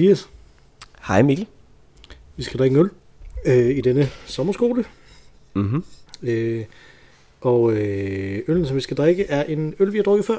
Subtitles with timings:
[0.00, 0.28] Mathias.
[1.02, 1.46] Hej Mikkel.
[2.36, 2.90] Vi skal drikke en øl
[3.46, 4.84] øh, i denne sommerskole.
[5.54, 5.84] Mm-hmm.
[6.22, 6.64] Øh,
[7.40, 10.38] og øh, øllen, som vi skal drikke, er en øl, vi har drukket før.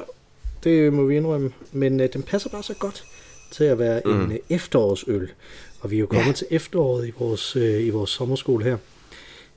[0.64, 1.52] Det må vi indrømme.
[1.72, 3.04] Men øh, den passer bare så godt
[3.50, 4.20] til at være mm.
[4.20, 5.30] en øh, efterårsøl.
[5.80, 6.32] Og vi er jo kommet ja.
[6.32, 8.76] til efteråret i vores, øh, i vores sommerskole her.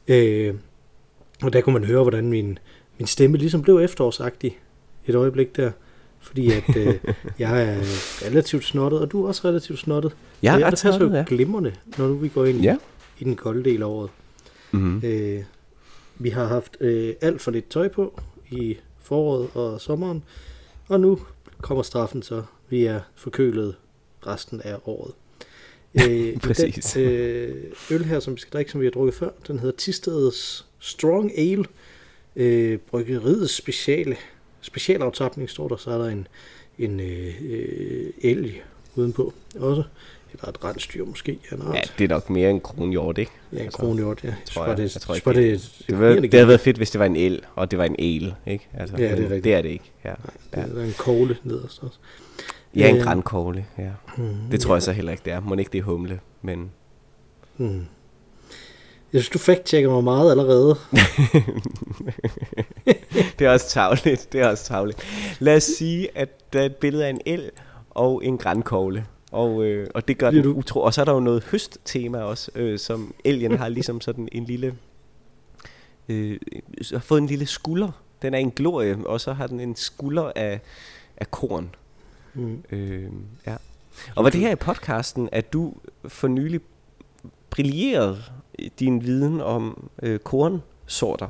[0.08, 0.56] Øh,
[1.42, 2.60] og der kunne man høre, hvordan min,
[2.98, 4.60] min stemme ligesom blev efterårsagtig
[5.08, 5.72] et øjeblik der.
[6.26, 6.96] Fordi at øh,
[7.40, 7.78] jeg er
[8.26, 10.16] relativt snottet, og du er også relativt snottet.
[10.42, 11.24] Jeg er det ret passer jo ja.
[11.28, 12.78] glimrende, når nu vi går ind Ja.
[13.20, 14.10] i den kolde del af året.
[14.72, 15.02] Mm-hmm.
[15.04, 15.44] Øh,
[16.20, 20.24] vi har haft øh, alt for lidt tøj på i foråret og sommeren,
[20.88, 21.20] og nu
[21.62, 22.44] kommer straffen så.
[22.70, 23.76] Vi er forkølet
[24.28, 25.12] resten af året.
[26.10, 26.92] Øh, Præcis.
[26.94, 29.76] Den, øh, øl her, som vi skal drikke, som vi har drukket før, den hedder
[29.78, 31.66] Tistedets Strong Ale.
[32.36, 34.16] Øh, bryggeriets speciale,
[34.66, 36.28] specialaftapning står der, så er der en,
[36.80, 37.34] en øh,
[38.22, 38.64] elg
[38.96, 39.84] udenpå også.
[40.34, 41.76] Eller et rensdyr måske en art.
[41.76, 43.32] Ja, det er nok mere en kronhjort, ikke?
[43.52, 44.28] Ja, en Altså, kronhjort, ja.
[44.28, 44.78] Jeg tror jeg.
[44.78, 45.36] det, Jeg tror ikke, det,
[45.80, 47.80] Det, det, var, det, det havde været fedt, hvis det var en el, og det
[47.80, 48.68] var en el, ikke?
[48.74, 49.44] Altså, Ja, det er rigtigt.
[49.44, 49.92] det er det ikke.
[50.06, 50.10] Ja,
[50.56, 50.62] ja.
[50.62, 51.98] Der er en kogle nederst også.
[52.76, 53.92] ja en Øh, grænkogle, ja.
[54.18, 55.40] Mm, Det tror jeg så heller ikke, det er.
[55.40, 56.72] Må ikke det er humle, men...
[57.58, 57.86] Mm.
[59.16, 60.76] Jeg synes, du fact-checker mig meget allerede.
[63.40, 65.00] det er også tavligt, det er også tavligt.
[65.40, 67.52] Lad os sige, at der er et billede af en el
[67.90, 69.06] og en grænkogle.
[69.32, 70.82] Og, øh, og det gør Bliver den du- utro.
[70.82, 74.46] Og så er der jo noget høsttema også, øh, som elgen har ligesom sådan en
[74.46, 74.76] lille...
[76.10, 76.40] Øh,
[76.92, 77.92] har fået en lille skulder.
[78.22, 80.60] Den er en glorie, og så har den en skulder af,
[81.18, 81.76] af korn.
[82.34, 82.64] Mm.
[82.72, 83.04] Øh,
[83.48, 83.56] ja.
[84.16, 85.74] Og var det her i podcasten, at du
[86.08, 86.60] for nylig
[87.50, 88.24] brillerede
[88.80, 91.28] din viden om øh, kornsorter?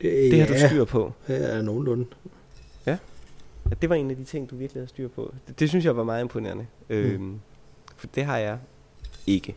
[0.00, 1.12] Øh, Det har du ja, styr på.
[1.28, 2.06] Ja, nogenlunde.
[3.70, 5.34] At det var en af de ting, du virkelig havde styr på.
[5.48, 6.66] Det, det synes jeg var meget imponerende.
[6.88, 6.94] Mm.
[6.96, 7.40] Øhm,
[7.96, 8.58] for det har jeg
[9.26, 9.54] ikke.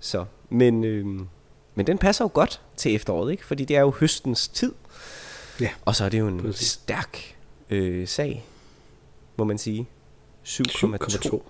[0.00, 1.26] Så, men, øhm,
[1.74, 3.46] men den passer jo godt til efteråret, ikke?
[3.46, 4.72] Fordi det er jo høstens tid.
[5.60, 6.68] Ja, Og så er det jo en præcis.
[6.68, 7.36] stærk
[7.70, 8.44] øh, sag,
[9.36, 9.88] må man sige.
[10.44, 10.86] 7,2.
[10.86, 11.40] 7,2.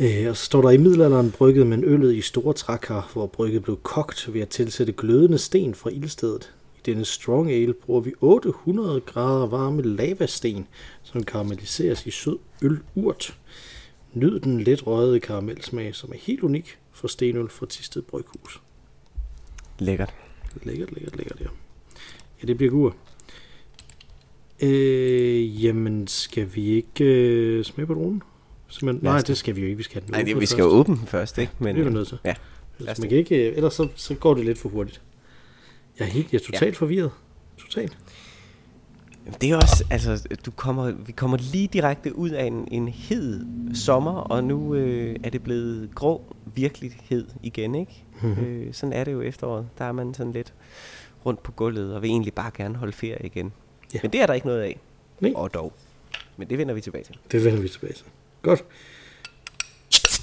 [0.00, 3.62] Øh, og så står der i middelalderen brygget man øllet i store trækar, hvor brygget
[3.62, 6.54] blev kogt ved at tilsætte glødende sten fra ildstedet.
[6.76, 10.66] I denne strong ale bruger vi 800 grader varme lavasten,
[11.02, 13.38] som karamelliseres i sød ølurt.
[14.12, 18.60] Nyd den let røgede karamelsmag, som er helt unik for stenøl fra Tisted Bryghus.
[19.78, 20.14] Lækkert.
[20.62, 21.46] Lækkert, lækkert, lækkert, ja.
[22.42, 22.96] Ja, det bliver gur.
[24.62, 28.22] Øh, jamen, skal vi ikke øh, smage på dronen?
[28.72, 29.36] Simpelthen, nej, det.
[29.36, 29.76] skal vi jo ikke.
[29.76, 31.52] Vi skal have den Nej, det, vi skal jo åbne den først, ikke?
[31.58, 32.18] Men, det er vi nødt til.
[32.24, 32.28] Ja.
[32.28, 32.36] lad
[32.78, 33.08] Ellers, os man det.
[33.08, 35.00] kan ikke, ellers så, så går det lidt for hurtigt.
[35.98, 36.78] Jeg er helt, jeg er totalt ja.
[36.78, 37.10] forvirret.
[37.58, 37.98] Totalt.
[39.40, 43.46] Det er også, altså, du kommer, vi kommer lige direkte ud af en, en hed
[43.74, 48.04] sommer, og nu øh, er det blevet grå virkelighed igen, ikke?
[48.22, 48.30] Mhm.
[48.30, 48.44] Mm-hmm.
[48.46, 49.68] Øh, sådan er det jo efteråret.
[49.78, 50.52] Der er man sådan lidt
[51.26, 53.52] rundt på gulvet, og vil egentlig bare gerne holde ferie igen.
[53.94, 53.98] Ja.
[54.02, 54.80] Men det er der ikke noget af.
[55.20, 55.32] Nej.
[55.34, 55.72] Og dog.
[56.36, 57.16] Men det vender vi tilbage til.
[57.32, 58.04] Det vender vi tilbage til.
[58.42, 58.64] Godt.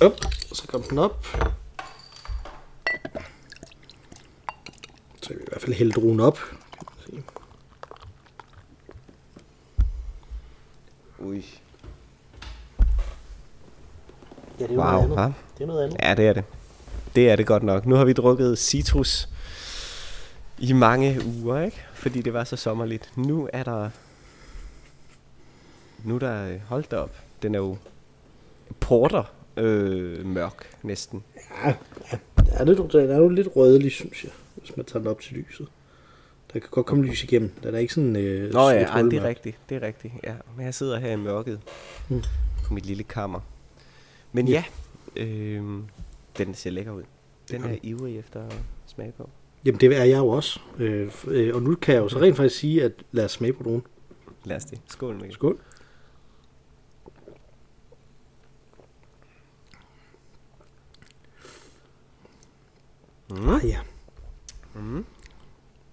[0.02, 0.13] Op,
[0.50, 1.28] og så kom den op.
[5.22, 6.40] Så kan vi i hvert fald hælde druen op.
[11.19, 11.46] Ui.
[14.59, 15.18] Ja, det er Wow, noget andet.
[15.18, 15.58] hva'?
[15.58, 15.97] Det er noget andet.
[16.03, 16.44] Ja, det er det.
[17.16, 17.85] Det er det godt nok.
[17.85, 19.29] Nu har vi drukket citrus
[20.58, 21.82] i mange uger, ikke?
[21.94, 23.11] Fordi det var så sommerligt.
[23.17, 23.90] Nu er der...
[26.03, 26.58] Nu er der...
[26.67, 27.16] Hold da op.
[27.41, 27.78] Den er jo
[28.80, 29.24] porter
[29.58, 31.24] øh, mørk næsten.
[31.66, 31.74] Ja,
[32.12, 32.18] ja.
[32.38, 35.22] Den er, lidt, den er jo lidt rødlig, synes jeg, hvis man tager den op
[35.22, 35.68] til lyset.
[36.54, 37.52] Der kan godt komme lys igennem.
[37.64, 38.16] Den er ikke sådan...
[38.16, 39.58] Øh, Nå ja, ej, det er rigtigt.
[39.70, 40.14] Det er rigtigt.
[40.24, 41.60] Ja, men jeg sidder her i mørket
[42.10, 42.24] Mm.
[42.66, 43.40] på mit lille kammer.
[44.32, 44.64] Men ja,
[45.16, 45.64] øh,
[46.38, 47.04] den ser lækker ud.
[47.52, 48.56] Den er ivrig efter at
[48.86, 49.30] smage på.
[49.66, 50.60] Jamen, det er jeg jo også.
[50.78, 53.54] Øh, øh, og nu kan jeg jo så rent faktisk sige, at lad os smage
[53.54, 53.84] på nogen.
[54.46, 54.80] Lad os det.
[54.88, 55.34] Skål, Mikkel.
[55.34, 55.60] Skål.
[63.29, 63.49] Mm.
[63.49, 63.79] Ah, ja,
[64.73, 65.05] Mm.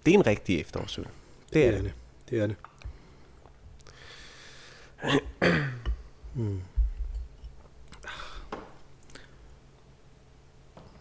[0.05, 1.07] Det er en rigtig efterårsøl.
[1.53, 1.83] Det er det.
[1.83, 1.93] det.
[2.29, 2.55] Det er det.
[6.35, 6.61] Mm.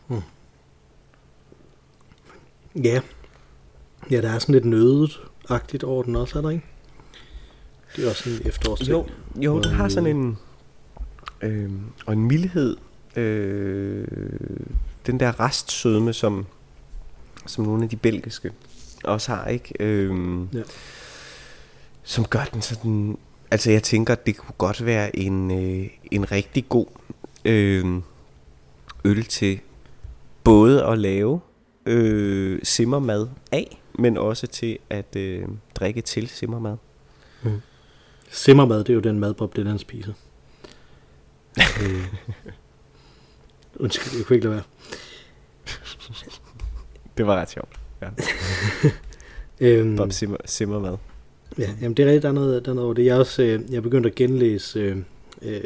[0.09, 0.23] Mm.
[2.85, 3.01] Ja.
[4.11, 6.65] Ja, der er sådan lidt nødet-agtigt over den også, er der ikke?
[7.97, 8.91] Det er også sådan en efterårsting.
[8.91, 9.07] Jo,
[9.37, 10.39] jo den har sådan en...
[11.43, 11.71] Øh,
[12.07, 12.77] og en mildhed.
[13.17, 14.07] Øh,
[15.07, 16.47] den der restsødme, som,
[17.47, 18.53] som nogle af de belgiske
[19.05, 19.75] også har, ikke?
[19.81, 20.63] Øh, Ja.
[22.03, 23.19] Som gør den sådan
[23.51, 26.87] altså jeg tænker, det kunne godt være en, øh, en rigtig god
[27.45, 28.03] øh,
[29.05, 29.61] øl til
[30.45, 31.41] både at lave
[31.87, 36.77] øh, simmermad af, men også til at øh, drikke til simmermad.
[37.43, 37.61] Mm.
[38.31, 40.13] Simmermad, det er jo den mad, Bob Dylan spiser.
[41.83, 42.07] øh.
[43.81, 44.65] Undskyld, jeg kunne ikke lade være.
[47.17, 47.81] Det var ret sjovt.
[48.03, 48.09] Ja.
[49.61, 50.97] Øhm, Bob simmer, simmermad.
[51.59, 53.05] Ja, jamen det er rigtigt, der er noget, der er noget over det.
[53.05, 54.97] Jeg er også øh, jeg er begyndt at genlæse øh,
[55.43, 55.61] øh,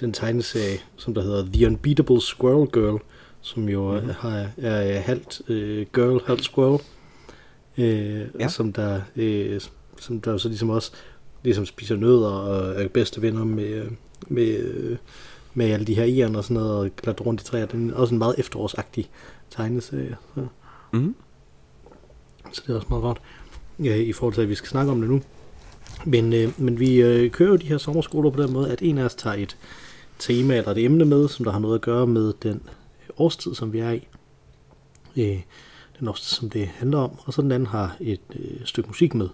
[0.00, 3.00] den tegneserie, som der hedder The Unbeatable Squirrel Girl,
[3.40, 4.10] som jo mm-hmm.
[4.10, 6.80] har, er, er halvt øh, girl, halvt squirrel,
[7.78, 8.48] øh, ja.
[8.48, 9.60] som der øh,
[9.98, 10.92] som der så ligesom også
[11.44, 13.84] ligesom spiser nødder og er bedste venner med,
[14.28, 14.96] med, med
[15.58, 17.66] alle de her ierne og sådan noget, og klatrer rundt i træer.
[17.66, 19.10] Det er også en meget efterårsagtig
[19.50, 20.16] tegneserie.
[20.34, 20.46] Så.
[20.92, 21.14] Mm.
[22.52, 23.20] så det er også meget godt
[23.84, 25.20] ja, i forhold til, at vi skal snakke om det nu.
[26.04, 28.98] Men, øh, men vi øh, kører jo de her sommerskoler på den måde, at en
[28.98, 29.56] af os tager et
[30.18, 32.62] tema eller et emne med, som der har noget at gøre med den
[33.18, 34.08] årstid, som vi er i.
[35.16, 35.40] Øh,
[36.00, 37.18] den årstid, som det handler om.
[37.24, 39.28] Og så den anden har et øh, stykke musik med.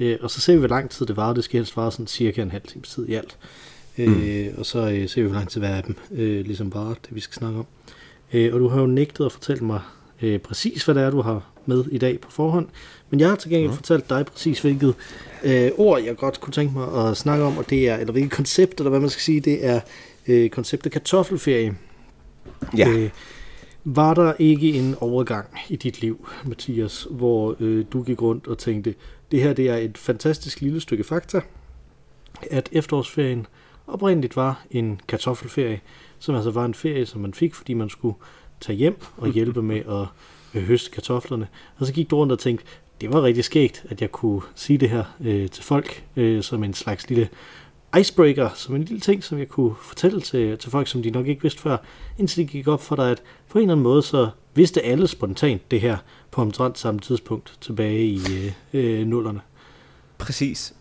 [0.00, 1.32] Øh, og så ser vi, hvor lang tid det var.
[1.32, 3.38] Det skal helst vare sådan cirka en halv times tid i alt.
[3.98, 4.58] Øh, mm.
[4.58, 7.08] Og så øh, ser vi, hvor lang tid hver af dem øh, ligesom var det,
[7.10, 7.66] vi skal snakke om.
[8.32, 9.80] Øh, og du har jo nægtet at fortælle mig
[10.22, 12.68] øh, præcis, hvad det er, du har med i dag på forhånd.
[13.10, 13.76] Men jeg har til gengæld ja.
[13.76, 14.94] fortalt dig præcis, hvilket
[15.44, 18.32] øh, ord, jeg godt kunne tænke mig at snakke om, og det er, eller hvilket
[18.32, 19.80] koncept, eller hvad man skal sige, det er
[20.26, 21.76] øh, konceptet kartoffelferie.
[22.76, 22.88] Ja.
[22.88, 23.10] Øh,
[23.84, 28.58] var der ikke en overgang i dit liv, Mathias, hvor øh, du gik rundt og
[28.58, 28.94] tænkte,
[29.30, 31.40] det her det er et fantastisk lille stykke fakta,
[32.50, 33.46] at efterårsferien
[33.86, 35.80] oprindeligt var en kartoffelferie,
[36.18, 38.16] som altså var en ferie, som man fik, fordi man skulle
[38.60, 40.06] tage hjem og hjælpe med at
[40.54, 41.48] øh, høste kartoflerne.
[41.78, 42.64] Og så gik du rundt og tænkte,
[43.00, 46.64] det var rigtig skægt, at jeg kunne sige det her øh, til folk, øh, som
[46.64, 47.28] en slags lille
[48.00, 51.26] icebreaker, som en lille ting, som jeg kunne fortælle til, til folk, som de nok
[51.26, 51.76] ikke vidste før,
[52.18, 55.08] indtil det gik op for dig, at på en eller anden måde, så vidste alle
[55.08, 55.96] spontant det her
[56.30, 59.40] på omtrent samme tidspunkt tilbage i øh, øh, nullerne.
[60.18, 60.74] Præcis.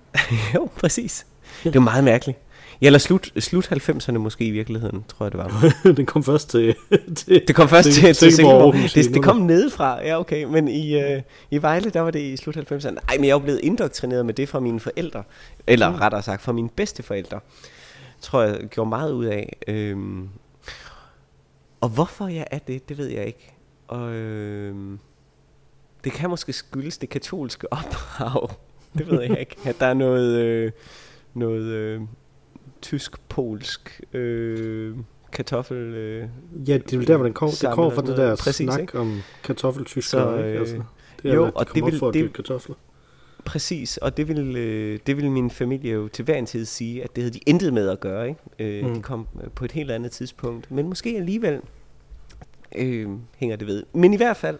[0.54, 1.26] jo, præcis.
[1.64, 2.38] Det er meget mærkeligt.
[2.80, 5.74] Ja, eller slut, slut 90'erne måske i virkeligheden, tror jeg det var.
[5.96, 6.74] det kom først til,
[7.16, 8.74] til Det kom først til, til, til Silkeborg.
[8.74, 12.36] Det, det kom nedefra, ja okay, men i, uh, i Vejle, der var det i
[12.36, 12.96] slut 90'erne.
[13.08, 15.22] Ej, men jeg er jo blevet indoktrineret med det fra mine forældre,
[15.66, 15.94] eller mm.
[15.94, 17.40] rettere sagt fra mine bedsteforældre.
[18.20, 19.56] Tror jeg gjorde meget ud af.
[19.68, 20.28] Øhm,
[21.80, 23.54] og hvorfor jeg er det, det ved jeg ikke.
[23.88, 24.98] Og øhm,
[26.04, 28.50] det kan måske skyldes det katolske ophav.
[28.98, 29.56] det ved jeg ikke.
[29.64, 30.38] At der er noget...
[30.38, 30.72] Øh,
[31.34, 32.00] noget øh,
[32.82, 34.96] tysk-polsk øh,
[35.32, 35.76] kartoffel...
[35.76, 36.28] Øh,
[36.68, 37.56] ja, det er der, hvor den kommer.
[37.60, 38.98] Det kommer fra det der præcis, snak ikke?
[38.98, 40.18] om kartoffeltysker.
[40.18, 40.82] Så, øh, Altså.
[41.22, 42.76] Det er, jo, at de og det vil, for det, kartofler.
[43.44, 47.04] Præcis, og det vil, øh, det vil min familie jo til hver en tid sige,
[47.04, 48.28] at det havde de intet med at gøre.
[48.28, 48.40] Ikke?
[48.58, 48.94] Øh, mm.
[48.94, 51.60] De kom øh, på et helt andet tidspunkt, men måske alligevel
[52.76, 53.82] øh, hænger det ved.
[53.92, 54.58] Men i hvert fald,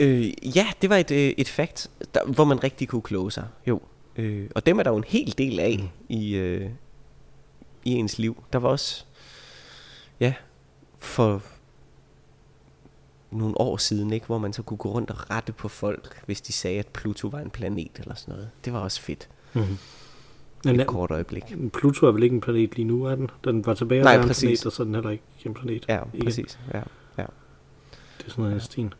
[0.00, 3.44] øh, ja, det var et, øh, et fakt, der, hvor man rigtig kunne kloge sig.
[3.66, 3.80] Jo,
[4.16, 5.88] øh, og dem er der jo en hel del af mm.
[6.08, 6.68] i, øh,
[7.84, 8.44] i ens liv.
[8.52, 9.04] Der var også,
[10.20, 10.34] ja,
[10.98, 11.42] for
[13.30, 16.40] nogle år siden, ikke, hvor man så kunne gå rundt og rette på folk, hvis
[16.40, 18.50] de sagde, at Pluto var en planet eller sådan noget.
[18.64, 19.28] Det var også fedt.
[19.52, 19.78] Mm-hmm.
[20.66, 21.44] Et Men, kort øjeblik.
[21.72, 23.30] Pluto er vel ikke en planet lige nu, er den?
[23.44, 24.42] Den var tilbage Nej, en præcis.
[24.42, 25.84] planet, og så er den heller ikke en planet.
[25.88, 26.24] Ja, igen.
[26.24, 26.58] præcis.
[26.74, 26.82] Ja,
[27.18, 27.26] ja.
[28.18, 28.58] Det er sådan noget ja.
[28.58, 28.94] stil.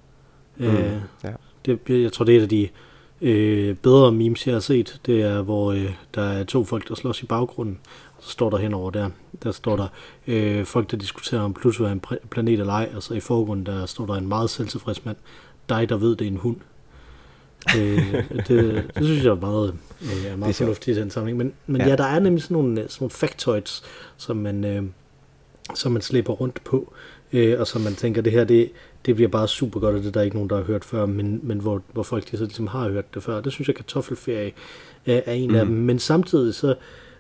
[0.57, 1.33] Mm, øh, ja.
[1.67, 2.69] det, jeg tror, det er et af de
[3.21, 5.01] øh, bedre memes, jeg har set.
[5.07, 7.79] Det er, hvor øh, der er to folk, der slås i baggrunden
[8.23, 9.11] så står der henover der,
[9.43, 9.88] der står der
[10.26, 13.67] øh, folk, der diskuterer, om Pluto er en planet eller ej, og så i forgrunden,
[13.67, 15.17] der står der en meget selvtilfreds mand,
[15.69, 16.57] dig, der ved, det er en hund.
[17.79, 18.14] øh,
[18.49, 21.38] det, det synes jeg er meget, øh, er meget fornuftigt i den sammenhæng.
[21.38, 21.88] Men, men ja.
[21.88, 23.83] ja, der er nemlig sådan nogle, sådan nogle factoids,
[24.17, 24.83] som man, øh,
[25.75, 26.93] som man slipper rundt på,
[27.33, 28.71] øh, og som man tænker, det her, det,
[29.07, 31.07] det bliver bare super godt, og det er der ikke nogen, der har hørt før,
[31.07, 33.41] men, men hvor, hvor folk de så ligesom har hørt det før.
[33.41, 34.52] Det synes jeg, kartoffelferie
[35.07, 35.57] er, er en mm.
[35.57, 35.75] af dem.
[35.75, 36.75] Men samtidig så,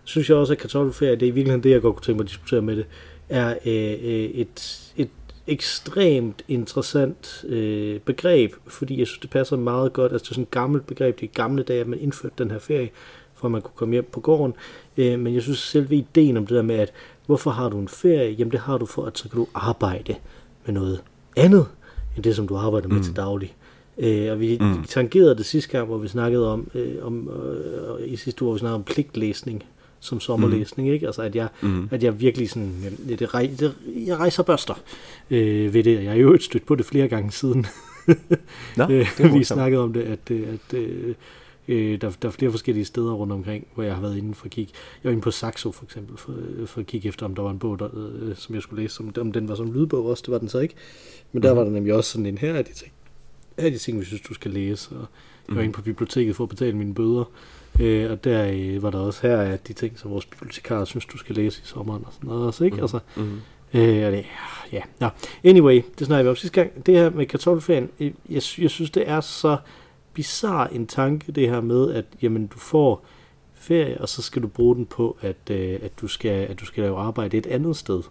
[0.04, 2.24] synes jeg også, at kartoffelferie, det er i virkeligheden det, jeg godt kunne tænke mig
[2.24, 2.86] at diskutere med det,
[3.28, 5.08] er øh, øh, et, et
[5.46, 10.12] ekstremt interessant øh, begreb, fordi jeg synes, det passer meget godt.
[10.12, 11.20] Altså, det er sådan et gammelt begreb.
[11.20, 12.90] Det er gamle dage, at man indførte den her ferie,
[13.34, 14.54] for at man kunne komme hjem på gården.
[14.96, 16.92] Øh, men jeg synes selv ideen om det der med, at
[17.26, 18.30] hvorfor har du en ferie?
[18.30, 20.14] Jamen, det har du for, at så kan du arbejde
[20.66, 21.02] med noget
[21.36, 21.66] andet,
[22.16, 23.02] end det, som du arbejder med mm.
[23.02, 23.54] til daglig.
[23.98, 24.84] Øh, og vi mm.
[24.84, 28.54] tangerede det sidste gang, hvor vi snakkede om, øh, om øh, i sidste uge, hvor
[28.54, 29.64] vi snakkede om pligtlæsning
[30.02, 30.94] som sommerlæsning, mm.
[30.94, 31.06] ikke?
[31.06, 31.88] Altså at jeg, mm.
[31.90, 32.72] at jeg virkelig sådan,
[33.08, 33.30] det, det,
[33.60, 33.74] det,
[34.06, 34.74] jeg rejser børster
[35.30, 37.66] øh, ved det, jeg har jo stødt på det flere gange siden.
[38.76, 41.14] Nå, det vi snakkede om det, at, at, at øh,
[41.68, 44.44] Øh, der, der er flere forskellige steder rundt omkring, hvor jeg har været inde for
[44.44, 44.72] at kigge.
[44.74, 46.34] Jeg var inde på Saxo for eksempel, for,
[46.66, 49.00] for at kigge efter, om der var en bog, der, øh, som jeg skulle læse.
[49.00, 50.74] Om, om den var som lydbog også, det var den så ikke.
[51.32, 51.56] Men der mm.
[51.56, 52.92] var der nemlig også sådan en her af de ting,
[53.58, 54.90] her er de ting, vi synes, du skal læse.
[54.90, 55.06] Og
[55.48, 55.64] jeg var mm.
[55.64, 57.30] inde på biblioteket for at betale mine bøder.
[57.80, 61.04] Øh, og der øh, var der også her af de ting, som vores bibliotekar synes,
[61.04, 62.76] du skal læse i sommeren og sådan noget også, ikke?
[62.76, 62.82] Mm.
[62.82, 63.40] Altså, mm.
[63.74, 64.24] Øh, og det,
[64.72, 65.08] ja, ja.
[65.44, 66.86] Anyway, det snakker vi om sidste gang.
[66.86, 69.56] Det her med kartoffelferien, jeg, jeg synes, det er så
[70.14, 73.04] bizarre en tanke, det her med, at jamen, du får
[73.54, 76.64] ferie, og så skal du bruge den på, at, øh, at, du, skal, at du
[76.64, 78.02] skal lave arbejde et andet sted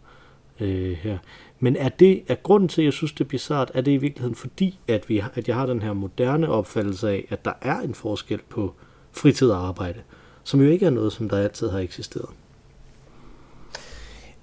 [0.59, 1.17] øh, her.
[1.59, 3.97] Men er det er grunden til, at jeg synes, det er bizart, er det i
[3.97, 7.79] virkeligheden fordi, at, vi, at jeg har den her moderne opfattelse af, at der er
[7.79, 8.73] en forskel på
[9.11, 9.99] fritid og arbejde,
[10.43, 12.29] som jo ikke er noget, som der altid har eksisteret.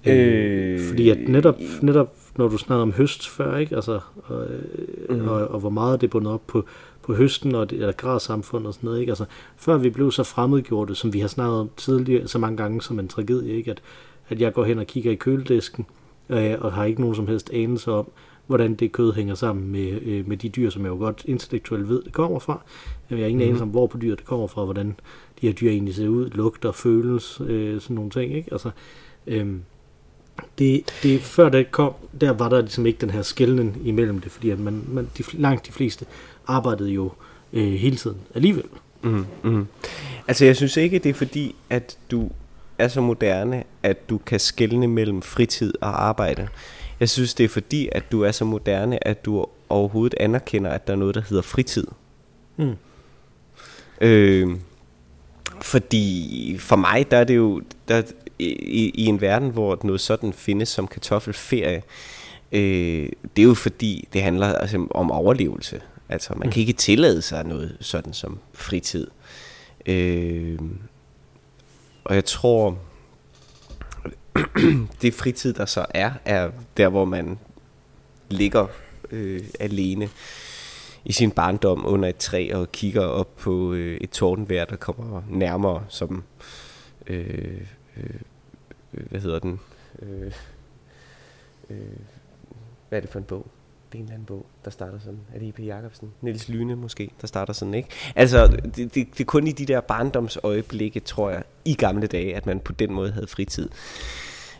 [0.05, 3.75] Øh, fordi at netop, netop når du snakker om høst før, ikke?
[3.75, 4.47] Altså, og,
[5.09, 5.27] mm.
[5.27, 6.65] og, og, hvor meget det er bundet op på,
[7.01, 9.11] på høsten og det er samfund og sådan noget, ikke?
[9.11, 9.25] Altså,
[9.57, 12.99] før vi blev så fremmedgjorte, som vi har snakket om tidligere så mange gange som
[12.99, 13.71] en tragedie, ikke?
[13.71, 13.81] At,
[14.29, 15.85] at jeg går hen og kigger i køledisken,
[16.29, 18.11] øh, og har ikke nogen som helst anelse om,
[18.49, 21.89] hvordan det kød hænger sammen med, øh, med de dyr, som jeg jo godt intellektuelt
[21.89, 22.61] ved, det kommer fra.
[23.09, 23.47] Jeg har ingen mm.
[23.47, 24.95] anelse om, hvor på dyr det kommer fra, hvordan
[25.41, 28.49] de her dyr egentlig ser ud, lugter, føles, øh, sådan nogle ting, ikke?
[28.51, 28.71] Altså,
[29.27, 29.47] øh,
[30.59, 34.31] det, det, før det kom, der var der ligesom ikke den her skældning imellem det,
[34.31, 36.05] fordi at man, man, de, langt de fleste
[36.47, 37.11] arbejdede jo
[37.53, 38.65] øh, hele tiden alligevel.
[39.01, 39.67] Mm, mm.
[40.27, 42.29] Altså jeg synes ikke, det er fordi, at du
[42.77, 46.47] er så moderne, at du kan skelne mellem fritid og arbejde.
[46.99, 50.87] Jeg synes, det er fordi, at du er så moderne, at du overhovedet anerkender, at
[50.87, 51.87] der er noget, der hedder fritid.
[52.57, 52.75] Mm.
[54.01, 54.47] Øh,
[55.61, 58.01] fordi for mig, der er det jo, der,
[58.39, 61.83] i, i en verden, hvor noget sådan findes som kartoffelferie,
[62.51, 65.81] øh, det er jo fordi, det handler altså, om overlevelse.
[66.09, 66.51] Altså, man mm.
[66.51, 69.07] kan ikke tillade sig noget sådan som fritid.
[69.85, 70.59] Øh,
[72.03, 72.77] og jeg tror,
[75.01, 77.39] det fritid, der så er, er der, hvor man
[78.29, 78.67] ligger
[79.11, 80.09] øh, alene
[81.05, 85.21] i sin barndom under et træ og kigger op på øh, et tordenvejr, der kommer
[85.29, 86.23] nærmere, som
[87.07, 87.61] øh,
[87.97, 88.09] øh,
[88.93, 89.59] øh hvad hedder den?
[90.01, 90.33] Øh,
[91.69, 91.77] øh,
[92.89, 93.47] hvad er det for en bog?
[93.91, 95.19] Det er en eller anden bog, der starter sådan.
[95.33, 95.59] Er det I.P.
[95.59, 96.11] Jacobsen?
[96.21, 97.89] Niels Lyne måske, der starter sådan, ikke?
[98.15, 102.35] Altså, det, det, det er kun i de der barndomsøjeblikke, tror jeg, i gamle dage,
[102.35, 103.69] at man på den måde havde fritid.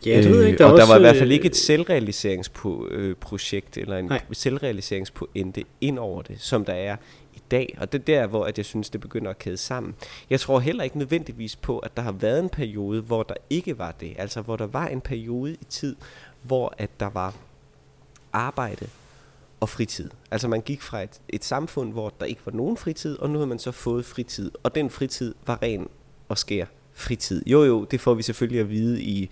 [0.06, 0.58] Ja, det ved jeg ikke.
[0.58, 4.22] Der og også, der var i hvert fald ikke et selvrealiseringsprojekt, eller en nej.
[4.32, 6.96] selvrealiseringspointe ind over det, som der er
[7.50, 9.94] dag, og det er der, hvor at jeg synes, det begynder at kæde sammen.
[10.30, 13.78] Jeg tror heller ikke nødvendigvis på, at der har været en periode, hvor der ikke
[13.78, 14.14] var det.
[14.18, 15.96] Altså, hvor der var en periode i tid,
[16.42, 17.34] hvor at der var
[18.32, 18.86] arbejde
[19.60, 20.10] og fritid.
[20.30, 23.38] Altså man gik fra et, et samfund, hvor der ikke var nogen fritid, og nu
[23.38, 24.50] har man så fået fritid.
[24.62, 25.88] Og den fritid var ren
[26.28, 26.64] og skær
[26.94, 27.42] fritid.
[27.46, 29.30] Jo jo, det får vi selvfølgelig at vide i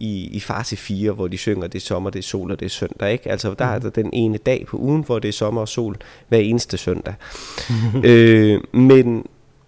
[0.00, 2.60] i, i far til fire, hvor de synger, det er sommer, det er sol og
[2.60, 3.12] det er søndag.
[3.12, 3.30] Ikke?
[3.30, 3.82] Altså der er mhm.
[3.82, 5.96] der den ene dag på ugen, hvor det er sommer og sol
[6.28, 7.14] hver eneste søndag.
[8.04, 9.26] øh, men,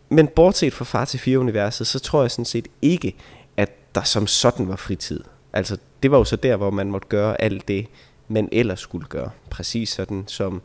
[0.08, 3.14] men bortset fra far til fire universet, så tror jeg sådan set ikke,
[3.56, 5.20] at der som sådan var fritid.
[5.52, 7.86] Altså det var jo så der, hvor man måtte gøre alt det,
[8.32, 9.30] man ellers skulle gøre.
[9.50, 10.62] Præcis sådan som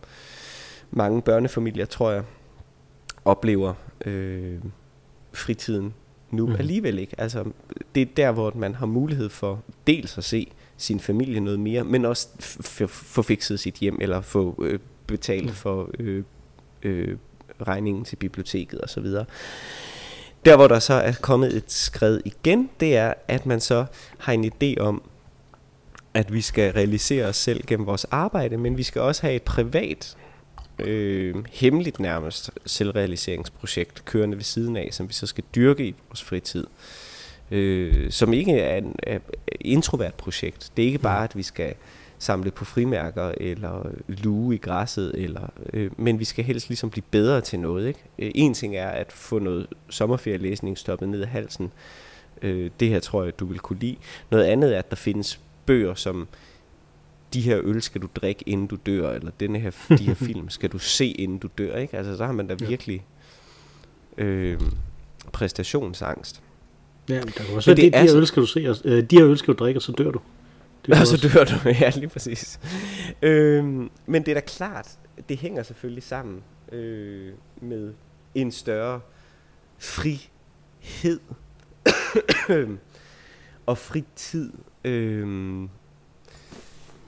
[0.91, 2.23] mange børnefamilier, tror jeg,
[3.25, 3.73] oplever
[4.05, 4.59] øh,
[5.33, 5.93] fritiden
[6.31, 6.55] nu mm.
[6.55, 7.15] alligevel ikke.
[7.17, 7.43] Altså,
[7.95, 11.83] det er der, hvor man har mulighed for dels at se sin familie noget mere,
[11.83, 12.27] men også
[12.87, 15.53] få fikset sit hjem, eller få øh, betalt mm.
[15.53, 16.23] for øh,
[16.83, 17.17] øh,
[17.67, 19.05] regningen til biblioteket osv.
[20.45, 23.85] Der, hvor der så er kommet et skred igen, det er, at man så
[24.17, 25.01] har en idé om,
[26.17, 29.41] at vi skal realisere os selv gennem vores arbejde, men vi skal også have et
[29.41, 30.17] privat
[30.79, 36.23] øh, hemmeligt nærmest selvrealiseringsprojekt kørende ved siden af, som vi så skal dyrke i vores
[36.23, 36.67] fritid.
[37.51, 39.21] Øh, som ikke er et
[39.61, 40.71] introvert projekt.
[40.77, 41.73] Det er ikke bare, at vi skal
[42.19, 47.03] samle på frimærker eller luge i græsset, eller, øh, men vi skal helst ligesom blive
[47.11, 47.87] bedre til noget.
[47.87, 47.99] Ikke?
[48.19, 51.71] Øh, en ting er at få noget sommerferielæsning stoppet ned i halsen.
[52.41, 53.97] Øh, det her tror jeg, du vil kunne lide.
[54.31, 56.27] Noget andet er, at der findes bøger, som
[57.33, 60.49] de her øl skal du drikke, inden du dør, eller denne her, de her film
[60.49, 61.75] skal du se, inden du dør.
[61.75, 61.97] Ikke?
[61.97, 63.05] Altså, så har man da virkelig
[64.17, 64.59] øh,
[65.31, 66.41] præstationsangst.
[67.09, 69.15] Ja, der kan også være, de, de, her øl skal du se, og, øh, de
[69.15, 70.19] her øl skal du drikke, og så dør du.
[70.85, 72.59] Det og så dør du, ja, lige præcis.
[73.21, 73.63] Øh,
[74.05, 74.97] men det er da klart,
[75.29, 77.93] det hænger selvfølgelig sammen øh, med
[78.35, 78.99] en større
[79.77, 81.19] frihed
[83.65, 84.51] og fritid.
[84.87, 85.27] Øh,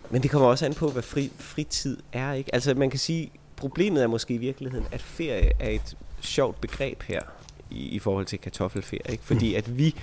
[0.09, 2.55] men det kommer også an på, hvad fri, fritid er, ikke?
[2.55, 7.03] Altså man kan sige, problemet er måske i virkeligheden, at ferie er et sjovt begreb
[7.03, 7.21] her
[7.69, 9.23] i, i forhold til kartoffelferie, ikke?
[9.23, 9.95] fordi at vi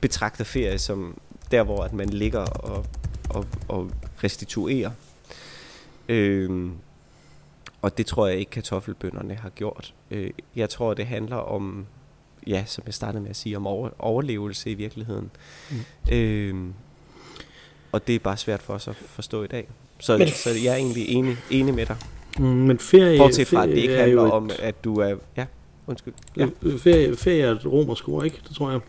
[0.00, 1.18] betragter ferie som
[1.50, 2.86] der, hvor at man ligger og,
[3.30, 3.90] og, og
[4.24, 4.90] restituerer.
[6.08, 6.72] Øhm,
[7.82, 9.94] og det tror jeg ikke, kartoffelbønderne har gjort.
[10.10, 11.86] Øh, jeg tror, det handler om,
[12.46, 15.30] ja, som jeg startede med at sige, om over, overlevelse i virkeligheden.
[15.70, 16.12] Mm.
[16.12, 16.74] Øhm,
[17.96, 19.68] og det er bare svært for os at forstå i dag.
[19.98, 21.96] Så, men, så jeg er egentlig enig, enig med dig.
[22.38, 25.16] Mm, men ferie, Bortset fra, at det ikke er handler jo om, at du er...
[25.36, 25.46] Ja,
[25.86, 26.14] undskyld.
[26.36, 26.48] Ja.
[26.62, 26.76] Ja.
[26.76, 28.40] Ferie, ferie er et romersk ord, ikke?
[28.48, 28.80] Det tror jeg.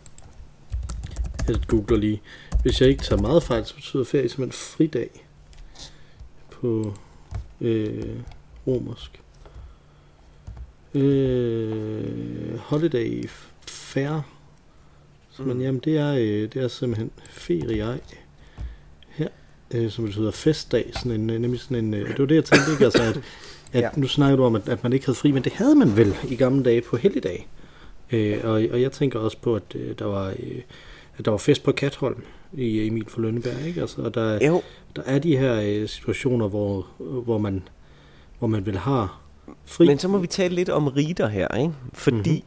[1.48, 2.22] Jeg googler lige.
[2.62, 5.26] Hvis jeg ikke tager meget fejl, så betyder ferie simpelthen fridag
[6.52, 6.94] på
[7.62, 8.16] øh,
[8.68, 9.22] romersk.
[10.94, 13.30] Øh, holiday
[13.68, 14.22] fair.
[15.32, 15.48] Så, mm.
[15.48, 15.64] Men Mm.
[15.64, 18.00] jamen, det er, øh, det er simpelthen ferie
[19.72, 20.92] øh, som betyder festdag.
[20.94, 22.86] Sådan en, øh, nemlig sådan en, øh, det var det, jeg tænkte, ikke?
[22.86, 23.18] Altså, at,
[23.74, 23.90] at Ja.
[23.96, 26.16] nu snakker du om, at, at man ikke havde fri, men det havde man vel
[26.30, 27.48] i gamle dage på helligdag.
[28.12, 30.28] Øh, og, og jeg tænker også på, at øh, der var...
[30.40, 30.62] Øh,
[31.20, 33.82] at der var fest på Katholm i Emil for Lønneberg, ikke?
[33.82, 34.62] Altså, og der, Jo,
[34.96, 37.64] der er de her øh, situationer, hvor, hvor, man,
[38.40, 39.08] hvor man vil have
[39.66, 39.88] fri.
[39.88, 41.74] men så må vi tale lidt om rider her, ikke?
[41.94, 42.30] Fordi Mhm.
[42.36, 42.44] mm-hmm.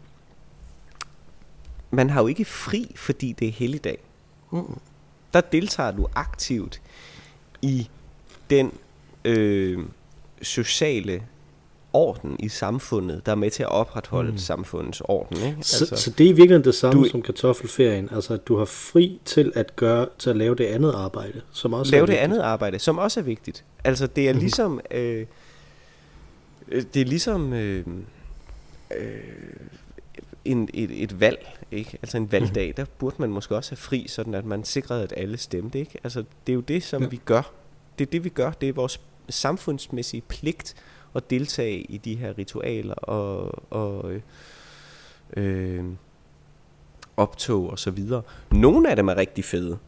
[1.97, 3.99] man har jo ikke fri, fordi det er helligdag.
[4.53, 4.63] Mm.
[5.35, 6.81] Der deltager du aktivt
[7.63, 7.89] i
[8.51, 8.73] den
[9.25, 9.79] øh,
[10.43, 11.23] sociale
[11.93, 14.39] orden i samfundet, der er med til at opretholde Mm.
[14.39, 15.37] samfundets orden.
[15.37, 15.57] Ikke?
[15.63, 18.57] Så, altså, så det er i virkeligheden det samme du- som kartoffelferien, altså at du
[18.59, 22.07] har fri til at gøre til at lave det andet arbejde, som også lave er
[22.07, 22.25] det vigtigt.
[22.25, 23.65] andet arbejde, som også er vigtigt.
[23.85, 24.41] Altså det er Mhm.
[24.41, 25.27] ligesom øh,
[26.69, 27.85] øh, det er ligesom øh,
[28.97, 29.07] øh,
[30.45, 31.99] en, et, et valg, ikke?
[32.03, 32.75] Altså en valgdag, Mhm.
[32.75, 35.99] der burde man måske også have fri, sådan at man sikrede, at alle stemte, ikke?
[36.05, 37.09] Altså det er jo det, som Ja.
[37.09, 37.53] vi gør.
[37.99, 38.51] Det er det, vi gør.
[38.51, 40.75] Det er vores samfundsmæssige pligt
[41.15, 44.21] at deltage i de her ritualer og, og øh,
[45.37, 45.85] øh,
[47.17, 48.23] optog og så videre.
[48.53, 49.79] Nogle af dem er rigtig fede.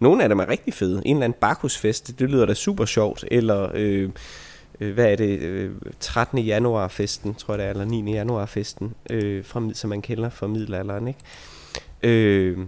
[0.00, 1.02] Nogle af dem er rigtig fede.
[1.06, 3.24] En eller anden Bacchusfest, det lyder da super sjovt.
[3.30, 4.10] Eller, øh,
[4.80, 6.38] øh, hvad er det, øh, 13.
[6.38, 8.12] januar festen, tror jeg det er, eller 9.
[8.12, 11.20] januar festen, øh, fra, som man kender fra middelalderen, ikke?
[12.02, 12.58] Øh,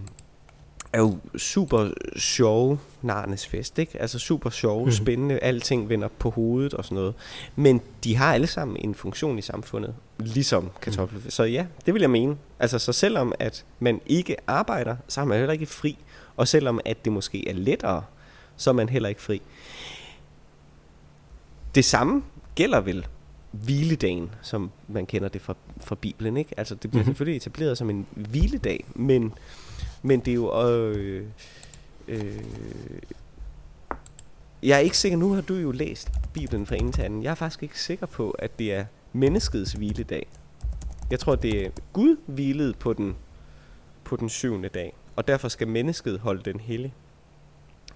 [0.93, 4.01] er jo super sjove Narnes fest, ikke?
[4.01, 4.85] Altså super sjove, Mhm.
[4.87, 4.91] mm.
[4.91, 7.13] spændende, alting vender på hovedet og sådan noget.
[7.55, 11.25] Men de har alle sammen en funktion i samfundet, ligesom kartoffelfest.
[11.25, 11.31] Mm.
[11.31, 12.37] Så ja, det vil jeg mene.
[12.59, 15.97] Altså så selvom at man ikke arbejder, så har man heller ikke fri.
[16.37, 18.03] Og selvom at det måske er lettere,
[18.57, 19.41] så er man heller ikke fri.
[21.75, 22.23] Det samme
[22.55, 23.07] gælder vel
[23.51, 26.53] hviledagen, som man kender det fra, fra Bibelen, ikke?
[26.57, 26.99] Altså det bliver Mhm.
[26.99, 27.13] mm-hmm.
[27.15, 29.33] selvfølgelig etableret som en hviledag, men,
[30.01, 30.69] men det er jo...
[30.69, 31.25] Øh,
[32.07, 32.39] øh,
[34.63, 37.23] jeg er ikke sikker, nu har du jo læst Bibelen fra ingen til anden.
[37.23, 40.27] Jeg er faktisk ikke sikker på, at det er menneskets hviledag.
[41.11, 43.15] Jeg tror, det er Gud hvilede på den,
[44.03, 46.93] på den syvende dag, og derfor skal mennesket holde den hellig.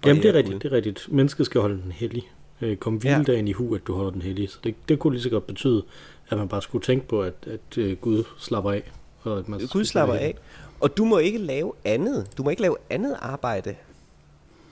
[0.05, 1.07] Jamen det er rigtigt, det er rigtigt.
[1.11, 2.23] Mennesket skal holde den hellig.
[2.61, 3.15] Øh, kom Ja.
[3.17, 4.49] hviledagen i hu, at du holder den hellig.
[4.49, 5.83] Så det, det kunne lige så godt betyde,
[6.29, 8.91] at man bare skulle tænke på, at, at uh, Gud slapper af.
[9.23, 10.35] Og at man Gud slapper af.
[10.79, 12.37] Og du må ikke lave andet.
[12.37, 13.75] Du må ikke lave andet arbejde.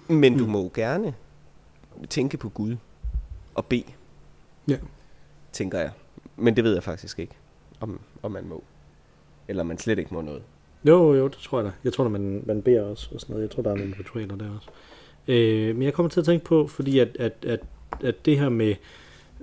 [0.07, 0.39] Men mm.
[0.39, 1.13] du må gerne
[2.09, 2.75] tænke på Gud
[3.55, 3.83] og bede,
[4.67, 4.77] Ja.
[5.51, 5.91] tænker jeg.
[6.35, 7.33] Men det ved jeg faktisk ikke,
[7.79, 8.63] om, om man må.
[9.47, 10.41] Eller om man slet ikke må noget.
[10.85, 11.71] Jo, jo, det tror jeg da.
[11.83, 13.43] Jeg tror, at man, man beder også og sådan noget.
[13.43, 14.69] Jeg tror, der er nogle ritualer der også.
[15.27, 17.59] Øh, men jeg kommer til at tænke på, fordi at, at, at,
[18.03, 18.75] at det her med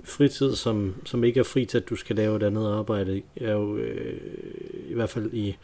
[0.03, 3.51] fritid, som, som ikke er fri til, at du skal lave et andet arbejde, er
[3.51, 4.19] jo øh,
[4.89, 5.55] i hvert fald i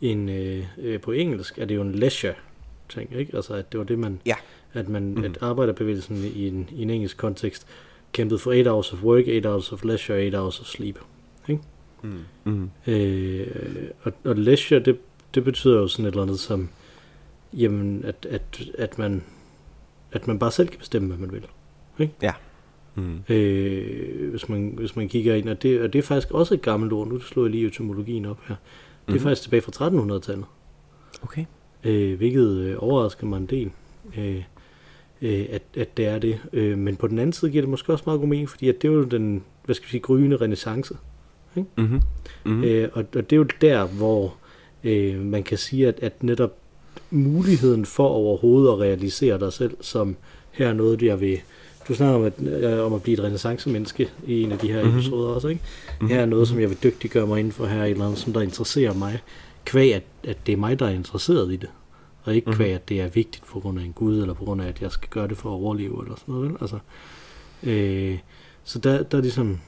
[0.00, 2.34] en, øh, øh, på engelsk, er det jo en leisure
[2.88, 3.36] ting, ikke?
[3.36, 4.34] Altså, at det var det, man, Ja.
[4.72, 5.24] at man, mm.
[5.24, 7.66] at arbejderbevægelsen i en, i en engelsk kontekst
[8.12, 10.98] kæmpede for 8 hours of work, 8 hours of leisure, 8 hours of sleep.
[12.02, 12.18] Mm.
[12.44, 12.70] Mm.
[12.86, 13.46] Øh,
[14.02, 14.98] og, og leisure, det,
[15.34, 16.68] det betyder jo sådan et eller andet som,
[17.52, 19.24] jamen, at, at, at, man,
[20.12, 21.46] at man bare selv kan bestemme, hvad man vil.
[22.94, 23.18] Mm.
[23.28, 26.62] Øh, hvis, man, hvis man kigger ind, og det, og det er faktisk også et
[26.62, 28.54] gammelt ord, nu slår jeg lige etymologien op her.
[29.06, 29.20] Det er Mhm.
[29.22, 30.44] faktisk tilbage fra 1300-tallet,
[31.22, 31.44] Okay.
[31.84, 33.70] øh, hvilket øh, overrasker mig en del,
[34.18, 34.42] øh,
[35.22, 36.38] øh, at, at det er det.
[36.52, 38.82] Øh, men på den anden side giver det måske også meget god mening, fordi at
[38.82, 40.96] det er jo den, hvad skal vi sige, gryende renaissance.
[41.54, 42.00] Mm-hmm.
[42.44, 42.64] Mm-hmm.
[42.64, 44.34] Øh, og, og det er jo der, hvor
[44.84, 46.52] øh, man kan sige, at, at netop
[47.10, 50.16] muligheden for overhovedet at realisere dig selv, som
[50.50, 51.38] her er noget, jeg vil...
[51.88, 54.76] Du snakker om at, øh, om at blive et renaissance-menneske i en af de her
[54.76, 54.84] Mhm.
[54.86, 54.98] mm-hmm.
[54.98, 55.62] episoder også, ikke?
[56.00, 58.32] Her er noget, som jeg vil dygtiggøre mig inden for her, et eller andet, som
[58.32, 59.22] der interesserer mig.
[59.64, 61.68] Kvæg, at, at det er mig, der er interesseret i det.
[62.24, 62.56] Og ikke Mhm.
[62.56, 64.82] kvæg, at det er vigtigt på grund af en gud, eller på grund af, at
[64.82, 66.56] jeg skal gøre det for at overleve, eller sådan noget, vel?
[66.60, 66.78] Altså,
[67.62, 68.18] øh,
[68.64, 69.58] så der, der er ligesom,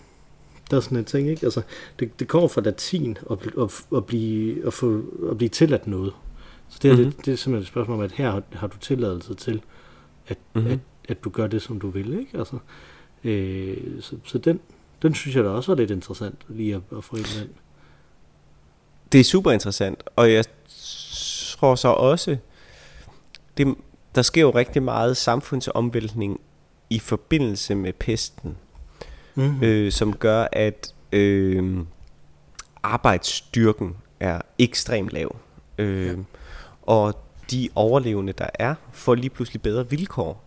[0.70, 1.46] Der er sådan en ting, ikke?
[1.46, 1.62] Altså,
[2.00, 6.12] det, det kommer fra latin at, at, at, blive, at, få, at blive tilladt noget.
[6.68, 7.04] Så det, er, Mhm.
[7.04, 9.60] det, det er simpelthen et spørgsmål om, at her har, har du tilladelse til,
[10.28, 10.62] at, Mhm.
[10.62, 10.72] mm-hmm.
[10.72, 10.78] at,
[11.08, 12.38] at du gør det, som du vil, ikke?
[12.38, 12.58] Altså,
[13.24, 14.60] øh, så, så den,
[15.02, 17.50] den synes jeg da også var lidt interessant lige at, at få ind den.
[19.12, 20.44] Det er super interessant, og jeg
[21.58, 22.36] tror så også,
[23.56, 23.74] det,
[24.14, 26.40] der sker jo rigtig meget samfundsomvæltning
[26.90, 28.56] i forbindelse med pesten,
[29.34, 29.62] Mm-hmm.
[29.62, 31.78] øh, som gør, at øh,
[32.82, 35.36] arbejdsstyrken er ekstremt lav.
[35.78, 36.14] Øh, Ja.
[36.82, 37.14] Og
[37.50, 40.44] de overlevende, der er, får lige pludselig bedre vilkår.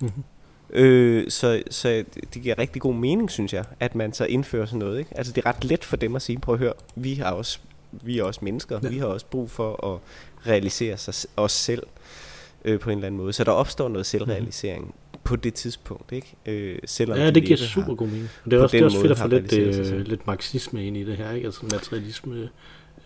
[0.00, 0.22] Mm-hmm.
[0.70, 4.78] Øh, så, så det- giver rigtig god mening, synes jeg, at man så indfører sådan
[4.78, 4.98] noget.
[4.98, 5.10] Ikke?
[5.18, 7.58] Altså det er ret let for dem at sige, prøv at høre, vi har også,
[7.92, 8.88] vi er også mennesker, Ja.
[8.88, 10.00] vi har også brug for at
[10.46, 11.82] realisere sig, os selv
[12.64, 13.32] øh, på en eller anden måde.
[13.32, 15.18] Så der opstår noget selvrealisering mm.
[15.24, 16.34] på det tidspunkt, ikke?
[16.46, 18.28] Øh, selvom Ja, de det giver super god mening.
[18.44, 20.96] Og det er også, det er også fedt at få lidt, øh, lidt marxisme ind
[20.96, 21.46] i det her, ikke?
[21.46, 22.48] Altså materialisme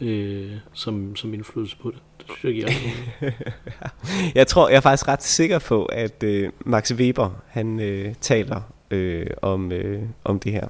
[0.03, 1.99] øh, som, som indflydelse på det.
[2.19, 2.75] Det synes jeg
[3.21, 3.31] giver.
[4.35, 8.61] Jeg tror, jeg er faktisk ret sikker på, at øh, Max Weber, han øh, taler
[8.91, 10.69] øh, om, øh, om det her.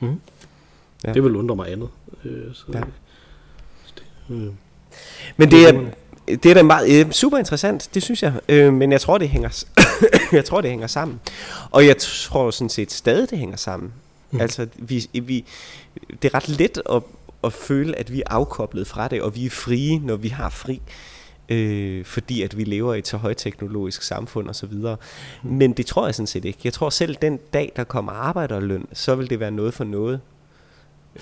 [0.00, 0.20] Mhm.
[1.04, 1.12] Ja.
[1.12, 1.88] Det vil undre mig andet.
[2.24, 2.80] Øh, så, Ja.
[3.96, 4.52] det, øh,
[5.36, 5.84] Men det er,
[6.28, 8.32] det er da meget, øh, super interessant, det synes jeg.
[8.48, 9.64] Øh, men jeg tror, det hænger,
[10.32, 11.20] jeg tror, det hænger sammen.
[11.70, 13.92] Og jeg tror sådan set stadig, det hænger sammen.
[14.30, 14.40] Mm.
[14.40, 15.44] Altså, vi, vi,
[16.22, 17.02] det er ret let at,
[17.44, 20.48] at føle, at vi er afkoblet fra det, og vi er frie, når vi har
[20.48, 20.80] fri.
[21.48, 24.96] Øh, fordi at vi lever i et så højteknologisk samfund og så videre.
[25.42, 26.58] Men det tror jeg sådan set ikke.
[26.64, 30.20] Jeg tror selv den dag, der kommer arbejderløn, så vil det være noget for noget.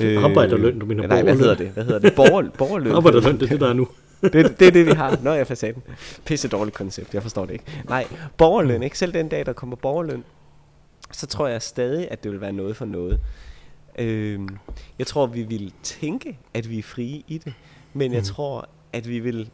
[0.00, 1.38] Arbejderløn, du mener Nej, hvad borgerløn?
[1.38, 1.68] hedder det?
[1.68, 2.14] Hvad hedder det?
[2.14, 2.92] Borger, borgerløn.
[2.92, 3.88] Arbejderløn, det er det, der er nu.
[4.22, 5.18] det, det er det, vi har.
[5.22, 5.82] Nå, jeg sagde den.
[6.24, 7.64] Pisse dårligt koncept, jeg forstår det ikke.
[7.88, 8.98] Nej, borgerløn, ikke?
[8.98, 10.24] Selv den dag, der kommer borgerløn,
[11.12, 13.20] så tror jeg stadig, at det vil være noget for noget.
[13.98, 14.58] Øhm,
[14.98, 17.54] jeg tror, vi vil tænke, at vi er frie i det,
[17.92, 18.26] men jeg Mhm.
[18.26, 19.50] tror, at vi vil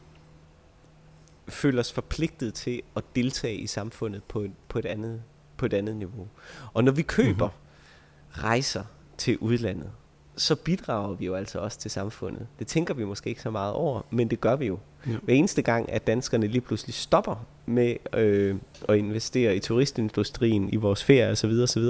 [1.48, 5.22] føle os forpligtet til at deltage i samfundet på et, på et, andet,
[5.56, 6.28] på et andet niveau.
[6.74, 8.42] Og når vi køber mm-hmm.
[8.44, 8.84] rejser
[9.18, 9.90] til udlandet,
[10.36, 12.46] så bidrager vi jo altså også til samfundet.
[12.58, 14.78] Det tænker vi måske ikke så meget over, men det gør vi jo.
[15.06, 15.16] Ja.
[15.22, 18.54] Hver eneste gang, at danskerne lige pludselig stopper med øh,
[18.88, 21.82] at investere i turistindustrien, i vores ferie osv., osv.,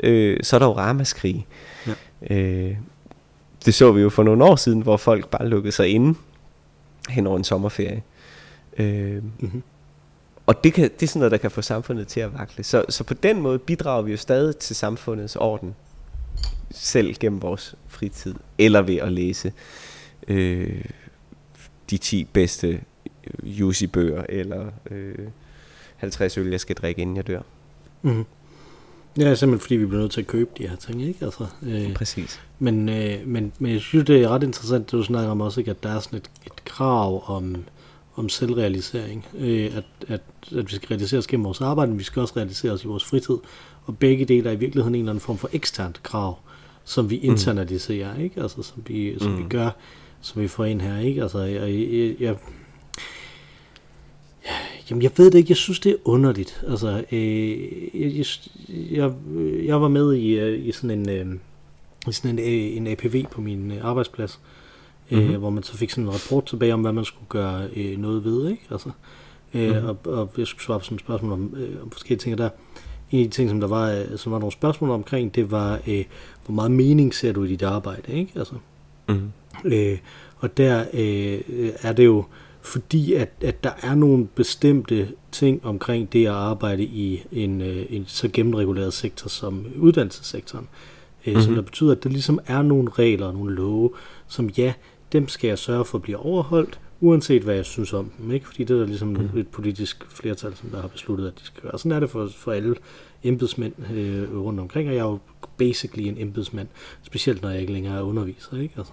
[0.00, 1.46] øh, så er der jo ramaskrig.
[1.86, 2.34] Ja.
[2.36, 2.76] Øh,
[3.64, 6.18] det så vi jo for nogle år siden, hvor folk bare lukkede sig inde
[7.08, 8.02] hen over en sommerferie.
[8.78, 9.62] Øh, Mhm.
[10.46, 12.64] og det, kan, det er sådan noget, der kan få samfundet til at vakle.
[12.64, 15.74] Så, så på den måde bidrager vi jo stadig til samfundets orden,
[16.70, 19.52] selv gennem vores fritid, eller ved at læse
[20.28, 20.84] øh,
[21.90, 22.80] de 10 bedste
[23.42, 25.14] Jussi-bøger, eller øh,
[25.96, 27.40] 50 øl, jeg skal drikke, inden jeg dør.
[28.02, 28.24] Mm-hmm.
[29.18, 31.24] Ja, simpelthen fordi vi bliver nødt til at købe de her ting, ikke?
[31.24, 32.40] Altså, øh, Præcis.
[32.58, 35.60] men, øh, men, men jeg synes, det er ret interessant, det du snakker om også,
[35.60, 35.70] ikke?
[35.70, 37.56] at der er sådan et, et krav om,
[38.16, 39.26] om selvrealisering.
[39.38, 40.20] Øh, at, at,
[40.58, 42.86] at vi skal realisere os gennem vores arbejde, men vi skal også realisere os i
[42.86, 43.36] vores fritid.
[43.84, 46.38] Og begge dele er i virkeligheden en eller anden form for eksternt krav,
[46.84, 48.42] som vi internaliserer, ikke?
[48.42, 49.38] Altså, som vi, som Mm.
[49.38, 49.70] vi gør,
[50.20, 51.22] som vi får ind her, ikke?
[51.22, 52.36] Altså, jeg, jeg, jeg,
[54.90, 55.50] Jamen, jeg ved det ikke.
[55.50, 56.62] Jeg synes, det er underligt.
[56.68, 57.50] Altså, øh,
[58.18, 58.24] jeg,
[58.90, 59.12] jeg,
[59.66, 61.26] jeg, var med i, øh, i sådan en, øh,
[62.08, 64.40] i sådan en, øh, en APV på min øh, arbejdsplads,
[65.10, 65.24] mm-hmm.
[65.24, 65.40] øh, Mhm.
[65.40, 68.24] hvor man så fik sådan en rapport tilbage om, hvad man skulle gøre øh, noget
[68.24, 68.62] ved, ikke?
[68.70, 68.90] Altså,
[69.54, 69.86] øh, Mhm.
[69.86, 72.38] og, og jeg skulle svare på sådan et spørgsmål om, øh, om forskellige ting og
[72.38, 72.48] der.
[73.10, 75.80] En af de ting, som der var, øh, som var nogle spørgsmål omkring, det var,
[75.86, 76.04] øh,
[76.46, 78.32] hvor meget mening ser du i dit arbejde, ikke?
[78.36, 78.54] Altså,
[79.08, 79.30] Mm.
[79.64, 79.98] Øh,
[80.38, 82.24] og der øh, øh, er det jo
[82.68, 87.86] fordi, at, at der er nogle bestemte ting omkring det at arbejde i en, øh,
[87.90, 90.68] en så gennemreguleret sektor som uddannelsessektoren,
[91.26, 91.42] mm-hmm.
[91.42, 91.54] som Mhm.
[91.56, 93.90] der betyder, at der ligesom er nogle regler, nogle love,
[94.28, 94.72] som ja,
[95.12, 98.46] dem skal jeg sørge for at blive overholdt, uanset hvad jeg synes om dem, ikke?
[98.46, 99.38] Fordi det er der ligesom mm.
[99.38, 101.78] et politisk flertal, som der har besluttet, at de skal gøre.
[101.78, 102.74] Sådan er det for, for alle
[103.24, 105.18] embedsmænd øh, rundt omkring, og jeg er jo
[105.56, 106.68] basically en embedsmand,
[107.02, 108.74] specielt når jeg ikke længere er underviser, ikke?
[108.76, 108.92] Altså,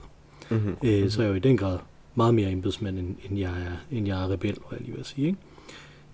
[0.49, 0.75] Mm-hmm.
[0.83, 1.77] øh, så er jeg jo i den grad
[2.15, 5.27] meget mere embedsmand, end, end, jeg, er, end jeg er rebel, jeg lige vil sige.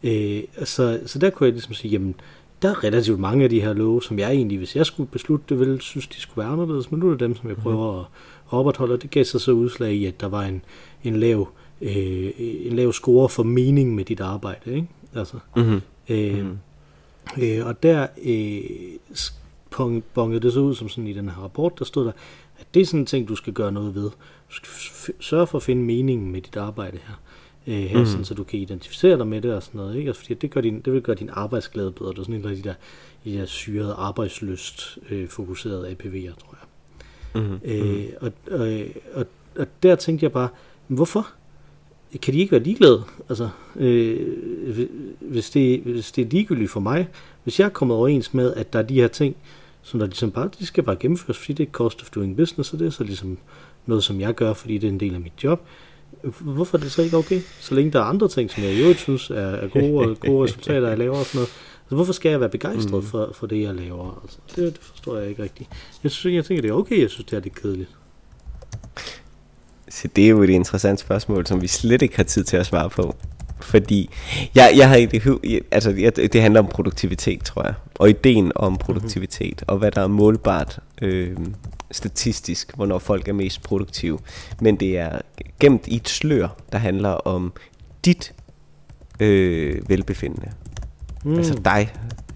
[0.04, 0.38] Ikke?
[0.38, 2.16] Øh, så, så der kunne jeg ligesom sige, jamen,
[2.62, 5.46] der er relativt mange af de her love, som jeg egentlig, hvis jeg skulle beslutte
[5.50, 8.00] det, ville synes, de skulle være anderledes, men nu er det dem, som jeg prøver
[8.00, 8.06] at,
[8.46, 10.62] at opretholde, og det gav sig så udslag i, at der var en,
[11.04, 11.48] en, lav,
[11.82, 14.76] øh, en lav score for mening med dit arbejde.
[14.76, 14.88] Ikke?
[15.16, 15.82] Altså, Mm-hmm.
[16.10, 16.58] øh, Mhm.
[17.44, 21.86] øh, og der øh, bongede det så ud som sådan i den her rapport, der
[21.86, 22.12] stod der,
[22.60, 24.10] at det er sådan en ting, du skal gøre noget ved.
[24.52, 27.14] Du skal f- sørge for at finde meningen med dit arbejde her.
[27.68, 28.06] Øh, her Mhm.
[28.06, 29.96] sådan, så du kan identificere dig med det og sådan noget.
[29.98, 30.08] Ikke?
[30.08, 32.10] Altså, fordi det, gør din, det vil gøre din arbejdsglæde bedre.
[32.12, 32.74] Det er sådan en af de der,
[33.26, 37.42] de der syrede, arbejdsløst øh, fokuserede APV'er, tror jeg.
[37.42, 37.60] Mm-hmm.
[37.66, 38.80] Øh, og, og,
[39.14, 40.50] og, og der tænkte jeg bare,
[40.88, 41.28] hvorfor?
[42.22, 43.04] Kan de ikke være ligeglade?
[43.30, 44.38] Altså, øh,
[45.20, 47.08] hvis, det, hvis det er ligegyldigt for mig,
[47.44, 49.36] hvis jeg er kommet overens med, at der er de her ting,
[49.82, 52.74] som der ligesom bare, de skal bare gennemføres, fordi det er cost of doing business,
[52.74, 53.38] og det er så ligesom
[53.86, 55.62] noget, som jeg gør, fordi det er en del af mit job.
[56.40, 57.42] Hvorfor er det så ikke okay?
[57.60, 60.20] Så længe der er andre ting, som jeg i øvrigt synes er, er gode, og
[60.20, 61.50] gode resultater, jeg laver og sådan noget.
[61.84, 63.10] Altså, hvorfor skal jeg være begejstret mm.
[63.10, 64.22] for, for det, jeg laver?
[64.24, 65.70] Altså, det, det forstår jeg ikke rigtigt.
[66.04, 67.90] Jeg, synes, jeg tænker, det er okay, jeg synes, det er lidt kedeligt.
[69.90, 72.66] Så det er jo et interessant spørgsmål, som vi slet ikke har tid til at
[72.66, 73.16] svare på.
[73.64, 74.10] Fordi
[74.56, 77.74] jeg, jeg har det, altså, jeg, det handler om produktivitet, tror jeg.
[77.96, 79.74] Og ideen om produktivitet, mm-hmm.
[79.74, 81.38] og hvad der er målbart øh,
[81.92, 84.20] statistisk, hvornår folk er mest produktive.
[84.62, 85.20] Men det er
[85.60, 87.54] gemt i et slør, der handler om
[88.06, 88.34] dit
[89.20, 90.52] øh, velbefindende.
[91.24, 91.36] Mm.
[91.38, 91.94] Altså dig,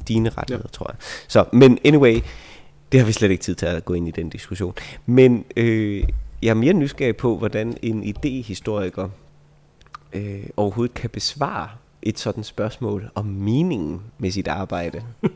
[0.08, 0.78] dine rettigheder, ja.
[0.78, 0.96] tror jeg.
[1.28, 2.20] Så, men anyway,
[2.92, 4.74] det har vi slet ikke tid til at gå ind i den diskussion.
[5.06, 6.04] Men øh,
[6.42, 9.10] jeg er mere nysgerrig på, hvordan en idehistoriker
[10.16, 11.70] øh, overhovedet kan besvare
[12.02, 15.04] et sådan spørgsmål om meningen med sit arbejde.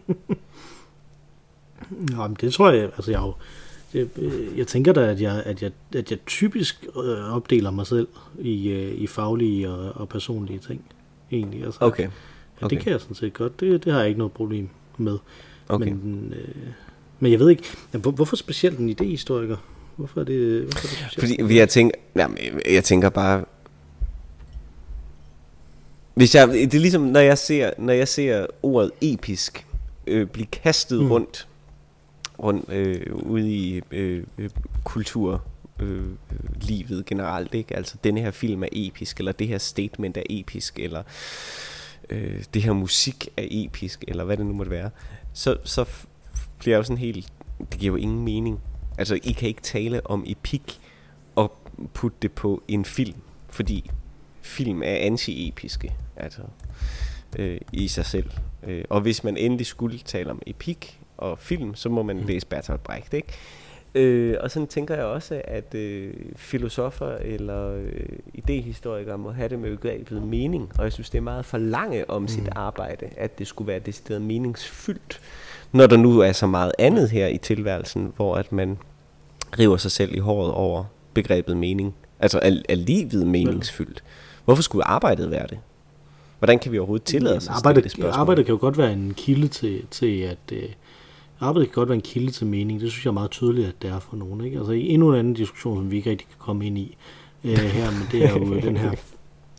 [2.11, 3.31] Jamen, det tror jeg, altså jeg,
[3.93, 4.07] jeg,
[4.57, 8.07] jeg tænker da, at jeg, at jeg, at jeg typisk øh, opdeler mig selv
[8.39, 10.81] i, øh, i faglige og, og personlige ting,
[11.31, 11.63] egentlig.
[11.65, 12.03] Altså, okay.
[12.03, 12.13] okay.
[12.61, 13.59] Ja, det kan jeg sådan set godt.
[13.59, 15.17] Det, det har jeg ikke noget problem med.
[15.69, 15.91] Okay.
[15.91, 16.67] Men, øh,
[17.19, 19.57] men jeg ved ikke, hvor, hvorfor specielt en idehistoriker?
[19.95, 21.41] Hvorfor er det, hvorfor er det specielt?
[21.41, 22.37] Fordi jeg tænker, jamen,
[22.69, 23.45] jeg tænker bare,
[26.19, 29.65] hvis jeg, det er ligesom, når jeg ser, når jeg ser ordet episk
[30.07, 31.11] øh, blive kastet mm.
[31.11, 31.47] rundt,
[32.39, 34.49] rundt øh, ude i øh, øh,
[34.83, 35.43] kultur,
[35.79, 36.05] øh,
[36.61, 37.75] livet generelt, ikke?
[37.75, 41.03] Altså, denne her film er episk, eller det her statement er episk, eller
[42.09, 44.89] øh, det her musik er episk, eller hvad det nu måtte være,
[45.33, 45.85] så, så
[46.57, 47.27] bliver jeg jo sådan helt,
[47.71, 48.59] det giver jo ingen mening.
[48.97, 50.79] Altså, I kan ikke tale om epik
[51.35, 51.57] og
[51.93, 53.17] putte det på en film,
[53.49, 53.91] fordi
[54.41, 56.41] film er anti-episke, altså
[57.39, 58.29] øh, i sig selv.
[58.67, 62.25] Øh, og hvis man endelig skulle tale om epik og film, så må man mm.
[62.25, 63.33] læse Bertolt Brecht, ikke?
[63.95, 69.59] Øh, og sådan tænker jeg også, at øh, filosofer eller øh, idehistorikere må have det
[69.59, 72.27] med begrebet mening, og jeg synes, det er meget for lange om mm.
[72.27, 75.21] sit arbejde, at det skulle være decideret meningsfyldt,
[75.71, 78.77] når der nu er så meget andet her i tilværelsen, hvor at man
[79.59, 81.95] river sig selv i håret over begrebet mening.
[82.19, 84.03] Altså er, er livet meningsfyldt?
[84.45, 85.59] Hvorfor skulle arbejdet være det?
[86.39, 88.19] Hvordan kan vi overhovedet tillade os at arbejde, det spørgsmål?
[88.19, 90.37] Arbejdet kan jo godt være en kilde til, til at...
[90.51, 90.69] Øh,
[91.39, 92.81] arbejdet kan godt være en kilde til mening.
[92.81, 94.45] Det synes jeg er meget tydeligt, at det er for nogen.
[94.45, 94.57] Ikke?
[94.57, 96.97] Altså endnu en anden diskussion, som vi ikke rigtig kan komme ind i
[97.43, 98.91] øh, her, men det er jo den her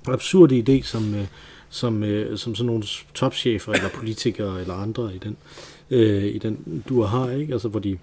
[0.09, 1.27] absurde idé, som, øh,
[1.69, 2.83] som, øh, som sådan nogle
[3.15, 5.37] topchefer eller politikere eller andre i den,
[5.91, 7.53] øh, i den du har, ikke?
[7.53, 7.99] Altså, hvor de,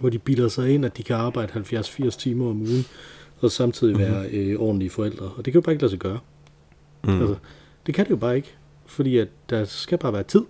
[0.00, 2.84] hvor de bilder sig ind, at de kan arbejde 70-80 timer om ugen,
[3.40, 4.38] og samtidig være mm-hmm.
[4.38, 5.24] øh, ordentlige forældre.
[5.24, 6.18] Og det kan jo bare ikke lade sig gøre.
[7.04, 7.20] Mm.
[7.20, 7.36] Altså,
[7.86, 8.54] det kan det jo bare ikke,
[8.86, 10.42] fordi at der skal bare være tid.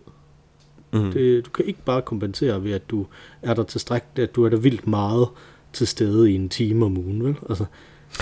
[0.93, 1.13] Mm.
[1.13, 3.07] Det, du kan ikke bare kompensere ved, at du
[3.43, 5.29] er der tilstrækkeligt, at du er der vildt meget
[5.73, 7.25] til stede i en time om ugen.
[7.25, 7.37] Vel?
[7.49, 7.65] Altså,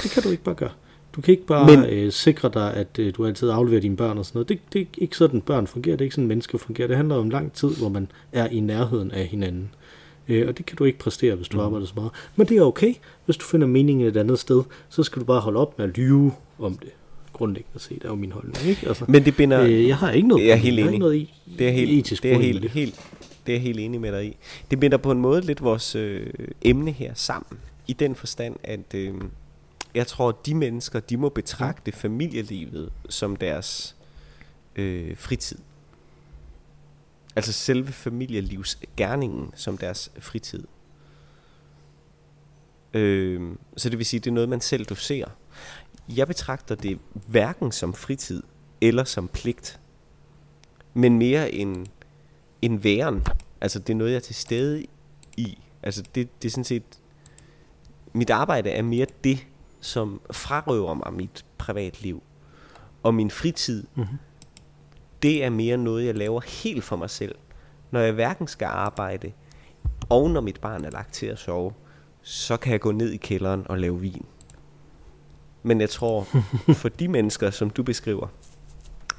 [0.03, 0.70] det kan du ikke bare gøre.
[1.16, 1.85] Du kan ikke bare Men...
[1.85, 4.48] øh, sikre dig, at øh, du altid afleverer dine børn og sådan noget.
[4.48, 5.96] Det, det er ikke sådan, børn fungerer.
[5.96, 6.88] Det er ikke sådan, mennesker fungerer.
[6.88, 9.70] Det handler om lang tid, hvor man er i nærheden af hinanden.
[10.29, 11.64] Øh, og det kan du ikke præstere, hvis du mm.
[11.64, 12.11] arbejder så meget.
[12.37, 12.94] Men det er okay.
[13.24, 15.96] Hvis du finder meningen et andet sted, så skal du bare holde op med at
[15.96, 16.90] lyve om det
[17.34, 18.66] grundlæggende set, er jo min holdning.
[18.66, 18.88] Ikke?
[18.88, 19.60] Altså, Men det binder...
[19.60, 20.98] Øh, jeg har ikke noget, jeg er helt enig.
[20.98, 23.00] Noget i, det er helt, etisk det er helt, helt,
[23.46, 24.36] det er jeg helt enig med dig i.
[24.70, 26.26] Det binder på en måde lidt vores øh,
[26.62, 27.58] emne her sammen.
[27.86, 29.14] I den forstand, at øh,
[29.94, 33.96] jeg tror, at de mennesker, de må betragte familielivet som deres
[34.76, 35.58] øh, fritid.
[37.36, 40.64] Altså selve familielivsgærningen som deres fritid.
[42.94, 43.40] Øh,
[43.76, 45.28] så det vil sige, det er noget, man selv doserer.
[46.08, 48.42] Jeg betragter det hverken som fritid
[48.80, 49.80] eller som pligt,
[50.94, 51.86] men mere en,
[52.62, 53.26] en væren.
[53.60, 54.84] Altså det er noget, jeg er til stede
[55.36, 55.58] i.
[55.82, 56.82] Altså det, det er sådan set,
[58.12, 59.46] mit arbejde er mere det,
[59.80, 62.22] som frarøver mig mit privatliv.
[63.02, 64.18] Og min fritid, mm-hmm.
[65.22, 67.34] det er mere noget, jeg laver helt for mig selv.
[67.90, 69.32] Når jeg hverken skal arbejde,
[70.08, 71.72] og når mit barn er lagt til at sove,
[72.22, 74.26] så kan jeg gå ned i kælderen og lave vin.
[75.66, 76.27] Men jeg tror,
[76.83, 78.29] for de mennesker, som du beskriver,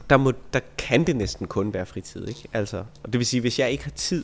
[0.09, 2.27] der, må, der kan det næsten kun være fritid.
[2.27, 2.47] Ikke?
[2.53, 4.23] Altså, og det vil sige, hvis jeg ikke har tid,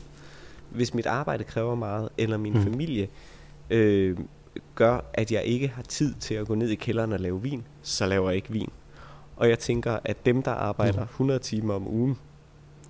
[0.70, 2.62] hvis mit arbejde kræver meget, eller min mm.
[2.62, 3.08] familie
[3.70, 4.18] øh,
[4.74, 7.64] gør, at jeg ikke har tid til at gå ned i kælderen og lave vin,
[7.82, 8.70] så laver jeg ikke vin.
[9.36, 11.42] Og jeg tænker, at dem, der arbejder 100 mm.
[11.42, 12.18] timer om ugen,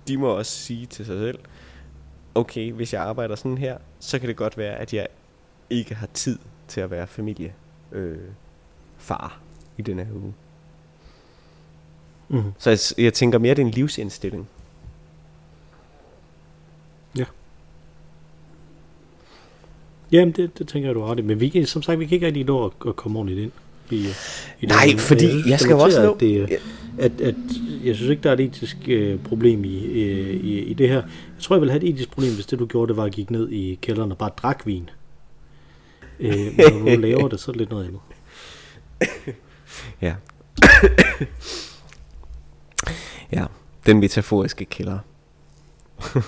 [0.07, 1.39] de må også sige til sig selv,
[2.35, 5.07] okay, hvis jeg arbejder sådan her, så kan det godt være, at jeg
[5.69, 7.53] ikke har tid til at være familie
[7.91, 8.17] øh,
[9.03, 9.39] far
[9.77, 10.33] i den her uge.
[12.29, 12.43] Mm.
[12.57, 14.47] Så jeg, jeg tænker mere, det er en livsindstilling.
[20.11, 21.21] Jamen, det, det tænker jeg, du har ret i.
[21.21, 23.51] Men vi kan, som sagt, vi kan ikke rigtig nå at, at komme ordentligt ind.
[23.91, 24.05] I,
[24.61, 24.99] i Nej, det.
[24.99, 26.59] fordi synes, jeg skal det også nå- At, det,
[26.99, 27.35] at, at,
[27.83, 30.95] jeg synes ikke, der er et etisk øh, problem i, øh, i, i det her.
[30.95, 31.03] Jeg
[31.39, 33.31] tror, jeg ville have et etisk problem, hvis det du gjorde, det var at gik
[33.31, 34.89] ned i kælderen og bare drak vin.
[36.19, 37.99] Øh, men når du laver det, så er det lidt noget andet.
[40.01, 40.15] Ja.
[43.31, 43.45] ja,
[43.85, 44.99] den metaforiske kælder.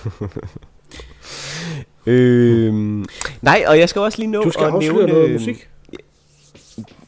[2.06, 3.04] øhm,
[3.42, 5.06] nej, og jeg skal også lige nå Du skal at nævne...
[5.06, 5.68] noget musik.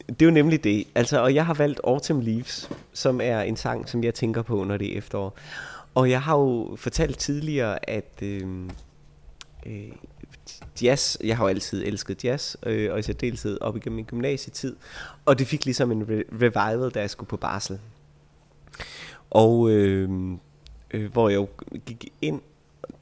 [0.09, 0.85] Det er jo nemlig det.
[0.95, 4.65] Altså, og jeg har valgt Autumn Leaves, som er en sang, som jeg tænker på,
[4.65, 5.37] når det er efterår.
[5.95, 8.43] Og jeg har jo fortalt tidligere, at øh,
[9.67, 9.73] øh,
[10.83, 14.77] jazz, jeg har jo altid elsket jazz, øh, og i særdeleshed op igennem min gymnasietid.
[15.25, 17.79] Og det fik ligesom en re- revival, da jeg skulle på barsel.
[19.31, 20.11] Og øh,
[20.91, 21.49] øh, hvor jeg jo
[21.87, 22.41] gik ind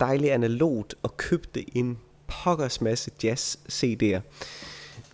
[0.00, 4.20] dejligt analogt og købte en pokkers masse jazz-CD'er.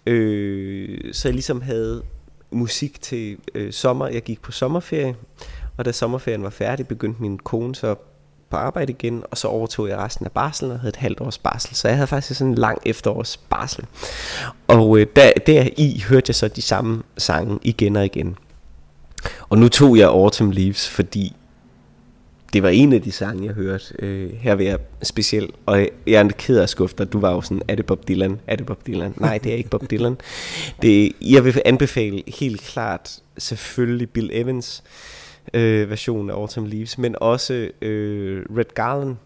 [0.06, 2.02] Øh, så jeg ligesom havde
[2.50, 4.08] musik til øh, sommer.
[4.08, 5.16] Jeg gik på sommerferie,
[5.76, 7.94] og da sommerferien var færdig, begyndte min kone så
[8.52, 11.38] på arbejde igen, og så overtog jeg resten af barselen og havde et halvt års
[11.38, 11.76] barsel.
[11.76, 13.84] Så jeg havde faktisk sådan en lang efterårs barsel.
[14.66, 18.36] Og øh, der, der i hørte jeg så de samme sange igen og igen.
[19.48, 21.36] Og nu tog jeg Autumn Leaves, fordi
[22.52, 23.84] det var en af de sange, jeg hørte.
[23.98, 26.96] Øh, her vil jeg specielt, og jeg er ked af at skuffe.
[26.96, 28.40] Du var jo sådan, er det Bob Dylan?
[28.46, 29.14] Er det Bob Dylan?
[29.16, 30.16] Nej, det er ikke Bob Dylan.
[30.82, 35.21] Det, jeg vil anbefale helt klart, selvfølgelig Bill Evans øh,
[35.54, 39.16] Øh, version af Autumn Leaves, men også øh, Red Garland.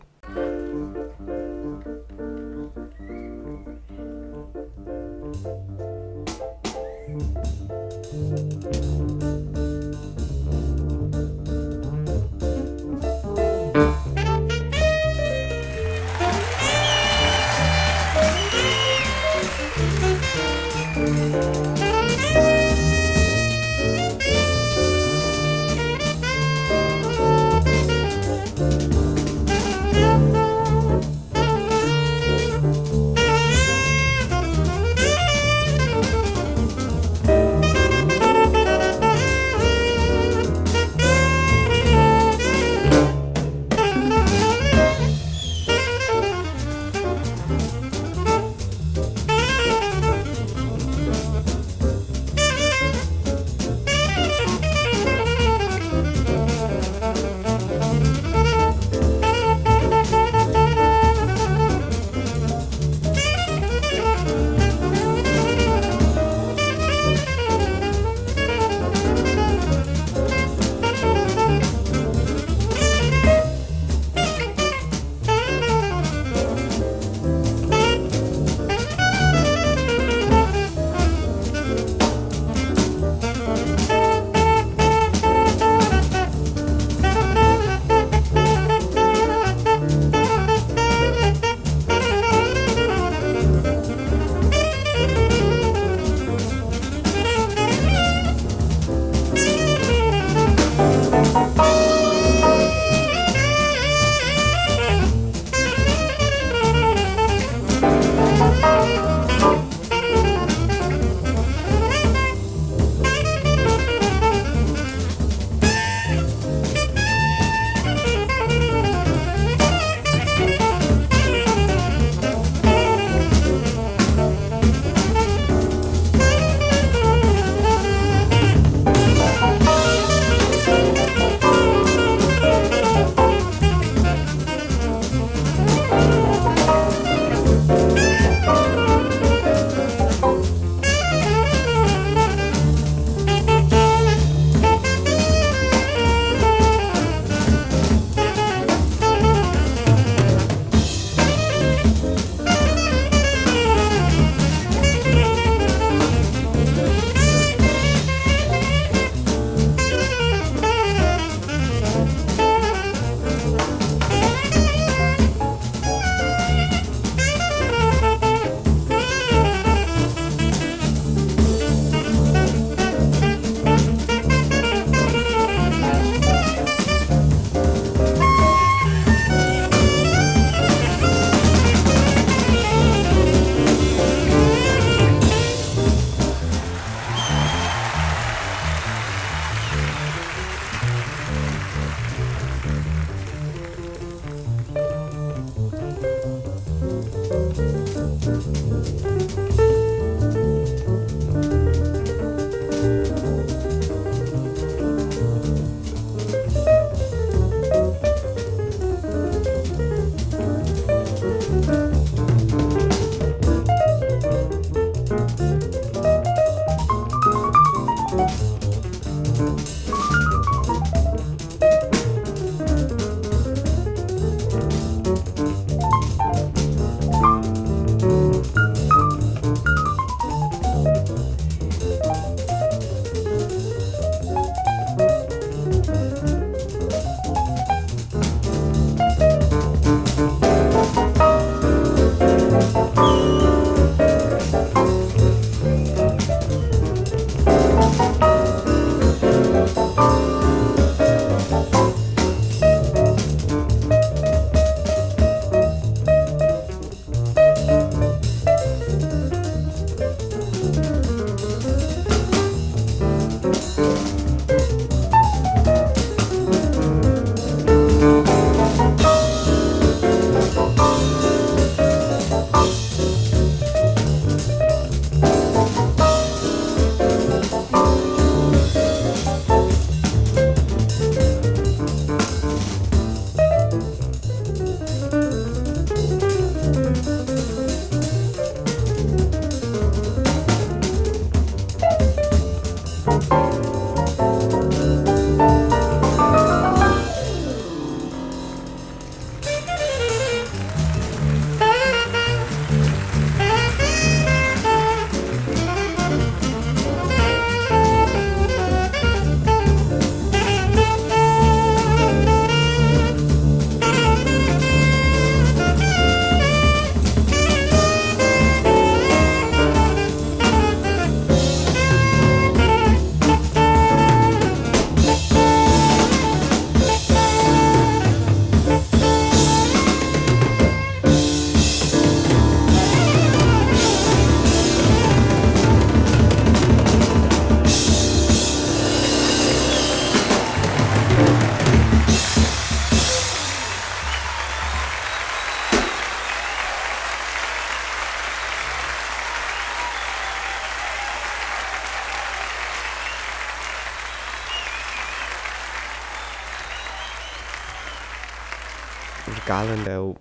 [359.57, 360.17] Garland er jo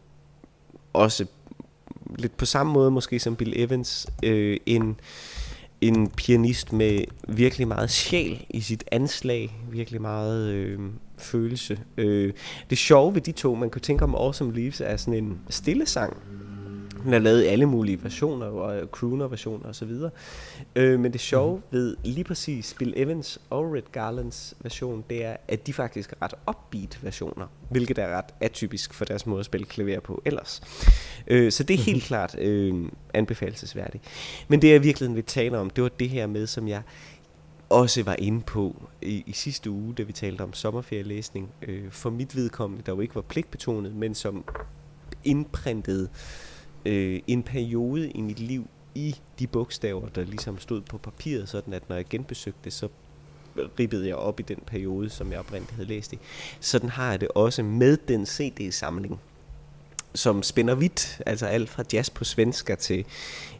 [0.93, 1.25] også
[2.17, 4.99] lidt på samme måde måske som Bill Evans, øh, en,
[5.81, 10.79] en pianist med virkelig meget sjæl i sit anslag, virkelig meget øh,
[11.17, 11.79] følelse.
[11.97, 12.33] Øh,
[12.69, 15.85] det sjove ved de to, man kunne tænke om Awesome Leaves, er sådan en stille
[15.85, 16.17] sang,
[17.05, 19.91] den er lavet i alle mulige versioner, og crooner-versioner osv.
[20.75, 25.37] Øh, men det sjove ved lige præcis Bill Evans og Red Garlands version, det er,
[25.47, 29.45] at de faktisk er ret upbeat versioner, hvilket er ret atypisk for deres måde at
[29.45, 30.61] spille klaver på ellers.
[31.27, 32.05] Øh, så det er helt mhm.
[32.05, 34.03] klart øh, anbefalesværdigt.
[34.47, 36.81] Men det jeg virkelig vil tale om, det var det her med, som jeg
[37.69, 41.49] også var inde på i, i sidste uge, da vi talte om sommerferielæsning.
[41.61, 44.45] Øh, for mit vedkommende, der jo ikke var pligtbetonet, men som
[45.23, 46.54] indprintede øh,
[47.27, 51.89] en periode i mit liv i de bogstaver, der ligesom stod på papiret, sådan at
[51.89, 52.87] når jeg genbesøgte det, så
[53.79, 56.19] ribbede jeg op i den periode, som jeg oprindeligt havde læst i.
[56.59, 59.19] Sådan har jeg det også med den CD-samling,
[60.15, 63.05] som spænder vidt, altså alt fra jazz på svensker til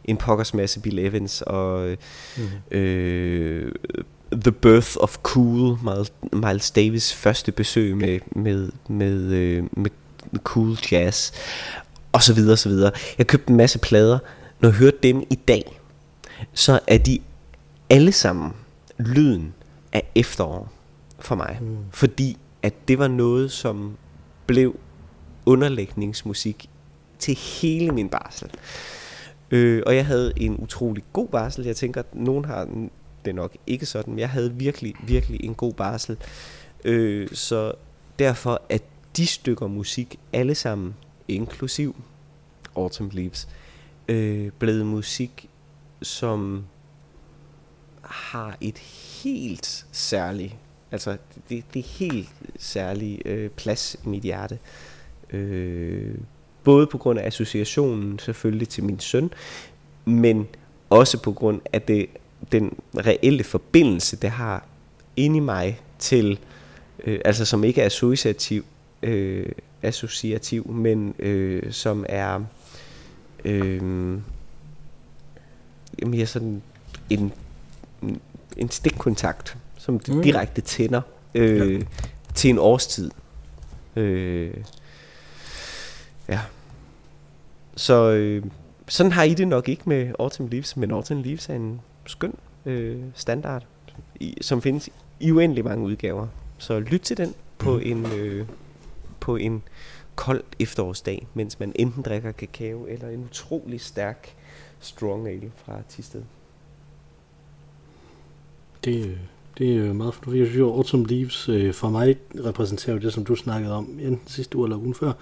[0.04, 1.96] en pokkers masse Bill Evans og
[2.36, 2.76] mm.
[2.76, 3.72] øh,
[4.32, 5.78] The Birth of Cool,
[6.32, 9.90] Miles Davis første besøg med, med, med, øh, med
[10.44, 11.32] cool jazz
[12.12, 12.92] og så videre, og så videre.
[13.18, 14.18] Jeg købte en masse plader.
[14.60, 15.80] Når jeg hørte dem i dag,
[16.52, 17.18] så er de
[17.90, 18.52] alle sammen
[18.98, 19.54] lyden
[19.92, 20.72] af efterår
[21.18, 21.58] for mig.
[21.60, 21.76] Mm.
[21.90, 23.96] Fordi at det var noget, som
[24.46, 24.76] blev
[25.46, 26.70] underlægningsmusik
[27.18, 28.50] til hele min barsel.
[29.50, 31.64] Øh, og jeg havde en utrolig god barsel.
[31.64, 32.68] Jeg tænker, at nogen har
[33.24, 36.16] det nok ikke sådan, men jeg havde virkelig, virkelig en god barsel.
[36.84, 37.72] Øh, så
[38.18, 38.82] derfor at
[39.16, 40.94] de stykker musik alle sammen
[41.28, 41.96] inklusiv
[42.76, 43.48] Autumn Leaves,
[44.08, 45.48] øh, blevet musik,
[46.02, 46.64] som
[48.02, 48.78] har et
[49.22, 50.56] helt særligt,
[50.92, 51.16] altså
[51.48, 54.58] det, det er helt særlig øh, plads i mit hjerte.
[55.30, 56.14] Øh,
[56.64, 59.30] både på grund af associationen selvfølgelig til min søn,
[60.04, 60.48] men
[60.90, 62.06] også på grund af det,
[62.52, 64.66] den reelle forbindelse, det har
[65.16, 66.38] inde i mig til,
[67.04, 68.64] øh, altså som ikke er associativ,
[69.02, 69.46] øh,
[69.82, 72.40] associativ, men øh, som er
[73.44, 73.82] øh,
[76.06, 76.62] mere sådan
[77.10, 77.32] en,
[78.56, 80.22] en stikkontakt, som mm.
[80.22, 81.00] direkte tænder
[81.34, 81.84] øh, ja.
[82.34, 83.10] til en årstid.
[83.96, 84.54] Øh,
[86.28, 86.40] ja.
[87.76, 88.44] Så øh,
[88.88, 92.34] sådan har I det nok ikke med Autumn Leaves, men Autumn Leaves er en skøn
[92.66, 93.66] øh, standard,
[94.20, 94.88] i, som findes
[95.20, 96.26] i uendelig mange udgaver.
[96.58, 97.82] Så lyt til den på mm.
[97.84, 98.46] en øh,
[99.26, 99.62] på en
[100.14, 104.34] kold efterårsdag, mens man enten drikker kakao eller en utrolig stærk
[104.80, 106.22] strong ale fra Tisted.
[108.84, 109.18] Det,
[109.58, 110.40] det er meget fornuftigt.
[110.40, 114.20] Jeg synes jo, Autumn Leaves øh, for mig repræsenterer det, som du snakkede om enten
[114.26, 115.12] sidste uge eller ugen før.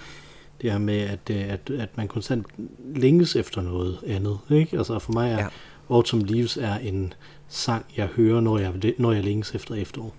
[0.63, 2.47] Det her med, at, øh, at, at man konstant
[2.95, 4.39] længes efter noget andet.
[4.51, 4.79] Ikke?
[4.79, 5.49] Altså for mig er ja.
[5.91, 7.13] Autumn Leaves er en
[7.49, 10.15] sang, jeg hører, når jeg, når jeg længes efter efterår.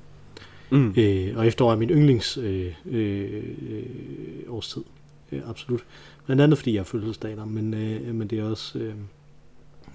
[0.69, 0.93] Mm.
[0.97, 3.43] Øh, og efterår er min yndlings øh, øh,
[4.47, 4.81] årstid.
[5.31, 5.85] Øh, absolut.
[6.25, 8.79] Blandt andet fordi jeg er fødselsdag men, øh, men det er også...
[8.79, 8.93] Øh,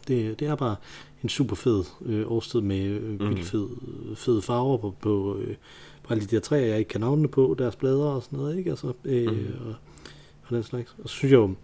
[0.09, 0.77] det, det er bare
[1.23, 3.37] en super fed øh, årstid med øh, mm.
[3.37, 3.69] fed,
[4.17, 5.57] fede farver på, på, øh,
[6.03, 8.59] på alle de der træer, jeg ikke kan navnene på, deres blader og sådan noget,
[8.59, 8.71] ikke?
[8.71, 9.47] Altså, øh, mm.
[9.67, 9.75] og,
[10.43, 10.97] og den slags.
[11.03, 11.55] Og så synes jeg jo,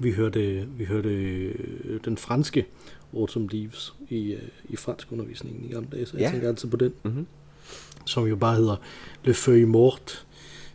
[0.00, 2.66] vi hørte, vi hørte øh, den franske
[3.14, 6.30] Autumn Leaves i, øh, i fransk undervisningen i gamle dage, så jeg ja.
[6.30, 6.92] tænker altid på den.
[7.02, 7.26] Mm-hmm
[8.06, 8.76] som jo bare hedder
[9.24, 10.26] Le Feuille Mort,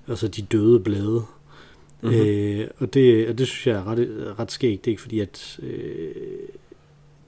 [0.08, 1.24] altså de døde blade.
[2.02, 2.20] Mm-hmm.
[2.20, 5.20] Øh, og, det, og det synes jeg er ret, ret skægt, det er ikke fordi,
[5.20, 6.16] at øh,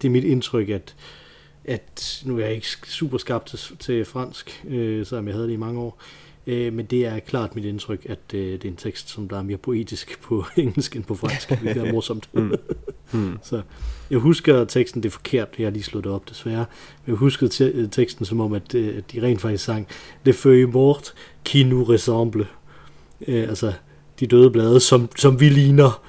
[0.01, 0.95] det er mit indtryk, at,
[1.65, 5.53] at nu er jeg ikke super skarp til, til fransk, øh, selvom jeg havde det
[5.53, 8.75] i mange år, øh, men det er klart mit indtryk, at øh, det er en
[8.75, 12.29] tekst, som der er mere poetisk på engelsk end på fransk, hvilket er morsomt.
[12.33, 12.53] mm.
[13.11, 13.37] Hmm.
[13.43, 13.61] Så
[14.09, 16.65] jeg husker teksten, det er forkert, jeg har lige slået det op desværre,
[17.05, 19.87] men jeg husker teksten som om, at, øh, at de rent faktisk sang,
[20.23, 21.13] Le feuille mort
[21.45, 22.47] qui nous ressemble.
[23.27, 23.73] Øh, altså,
[24.19, 26.01] de døde blade, som, som vi ligner.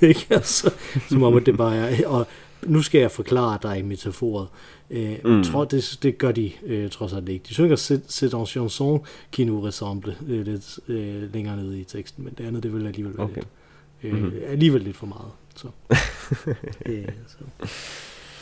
[0.00, 0.26] ikke?
[0.30, 0.72] Altså,
[1.08, 2.08] som om, at det bare er...
[2.08, 2.26] Og
[2.62, 4.48] nu skal jeg forklare dig metaforet.
[4.90, 5.44] Øh, mm.
[5.44, 7.44] tror, det, det gør de øh, trods alt ikke.
[7.48, 7.76] De synger
[8.08, 12.46] C'est en chanson qui nous ressemble øh, lidt øh, længere nede i teksten, men det
[12.46, 13.34] andet, det vil alligevel være okay.
[13.34, 13.46] lidt,
[14.02, 14.32] øh, mm-hmm.
[14.46, 15.30] alligevel lidt for meget.
[15.56, 15.68] Så.
[16.86, 17.68] øh, så.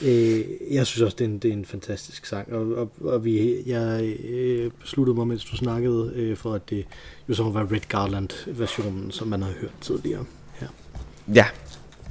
[0.02, 3.24] Øh, jeg synes også, det er en, det er en fantastisk sang, og, og, og
[3.24, 6.86] vi, jeg øh, besluttede mig, mens du snakkede, øh, for at det
[7.28, 10.24] jo så var Red Garland-versionen, som man har hørt tidligere.
[10.60, 10.66] Ja,
[11.34, 11.46] ja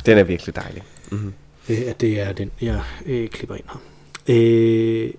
[0.05, 0.83] den er virkelig dejlig.
[1.11, 1.33] Mm-hmm.
[1.69, 3.79] Øh, at det er den, jeg øh, klipper ind her.
[4.27, 5.13] Øh,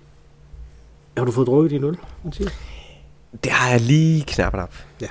[1.17, 2.51] har du fået drukket din øl, Mathias?
[3.43, 4.73] Det har jeg lige knappet op.
[5.01, 5.07] Ja.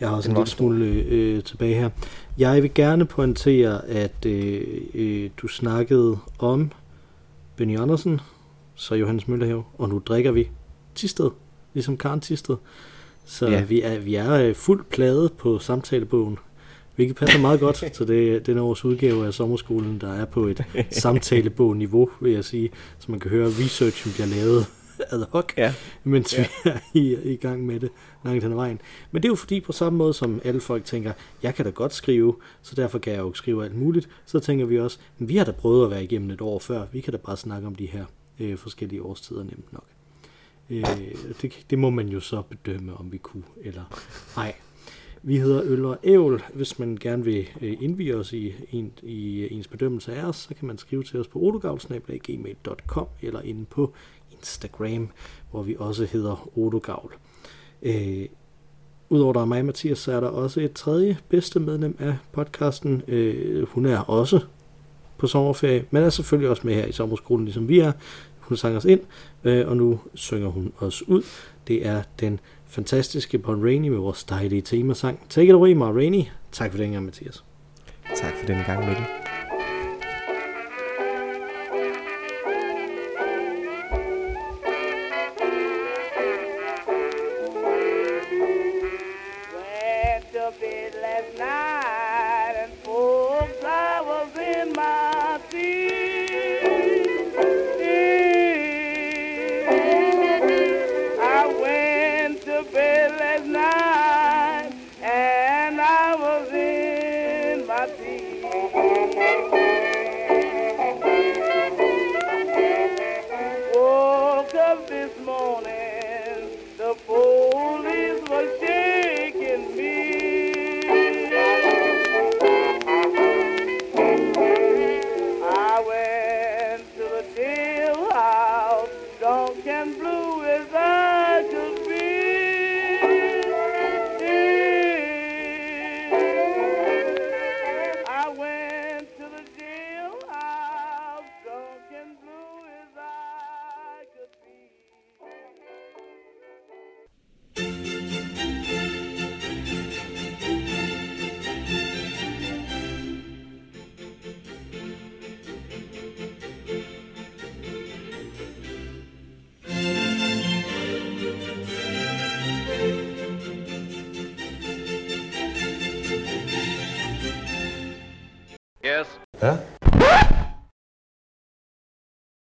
[0.00, 1.90] Jeg har også en lille smule øh, tilbage her.
[2.38, 4.62] Jeg vil gerne pointere, at øh,
[4.94, 6.70] øh, du snakkede om
[7.56, 8.20] Benny Andersen,
[8.74, 10.48] så Johannes Møllehave, og nu drikker vi
[10.94, 11.30] Tisted,
[11.74, 12.56] ligesom Karen Tisted.
[13.24, 13.62] Så Ja.
[13.62, 16.38] vi er, vi er øh, fuldt plade på samtalebogen,
[16.96, 20.64] hvilket passer meget godt til det, den års udgave af sommerskolen, der er på et
[20.90, 24.66] samtalebog-niveau, vil jeg sige, så man kan høre, at researchen bliver lavet
[25.12, 25.74] ad hoc Ja.
[26.04, 26.46] mens Ja.
[26.94, 27.90] vi er i, i gang med det
[28.24, 28.80] langt hen ad vejen.
[29.12, 31.12] Men det er jo fordi, på samme måde som alle folk tænker,
[31.42, 34.64] jeg kan da godt skrive, så derfor kan jeg jo skrive alt muligt, så tænker
[34.66, 37.12] vi også, "Men vi har da prøvet at være igennem et år før, vi kan
[37.12, 38.04] da bare snakke om de her
[38.40, 39.84] øh, forskellige årstider nemt nok.
[40.70, 40.84] Øh,
[41.42, 43.82] det, det må man jo så bedømme, om vi kunne eller
[44.36, 44.54] ej.
[45.24, 46.42] Vi hedder Øl og Ævl.
[46.54, 50.36] Hvis man gerne vil øh, indvige os i, en, i øh, ens bedømmelse af os,
[50.36, 53.92] så kan man skrive til os på odogavl.gmail.com eller inde på
[54.32, 55.08] Instagram,
[55.50, 57.14] hvor vi også hedder Odogavl.
[57.82, 58.26] Øh,
[59.12, 63.02] Udover der er mig, Mathias, så er der også et tredje bedste medlem af podcasten.
[63.08, 64.40] Øh, hun er også
[65.18, 67.92] på sommerferie, men er selvfølgelig også med her i sommerskolen, ligesom vi er.
[68.38, 69.00] Hun sang os ind,
[69.44, 71.22] øh, og nu synger hun os ud.
[71.68, 72.40] Det er den
[72.72, 75.20] fantastiske Bon Rainey med vores dejlige temasang.
[75.28, 76.22] Take it away, Ma Rainey.
[76.52, 77.44] Tak for den gang, Mathias.
[78.16, 79.21] Tak for denne gang, Mikkel.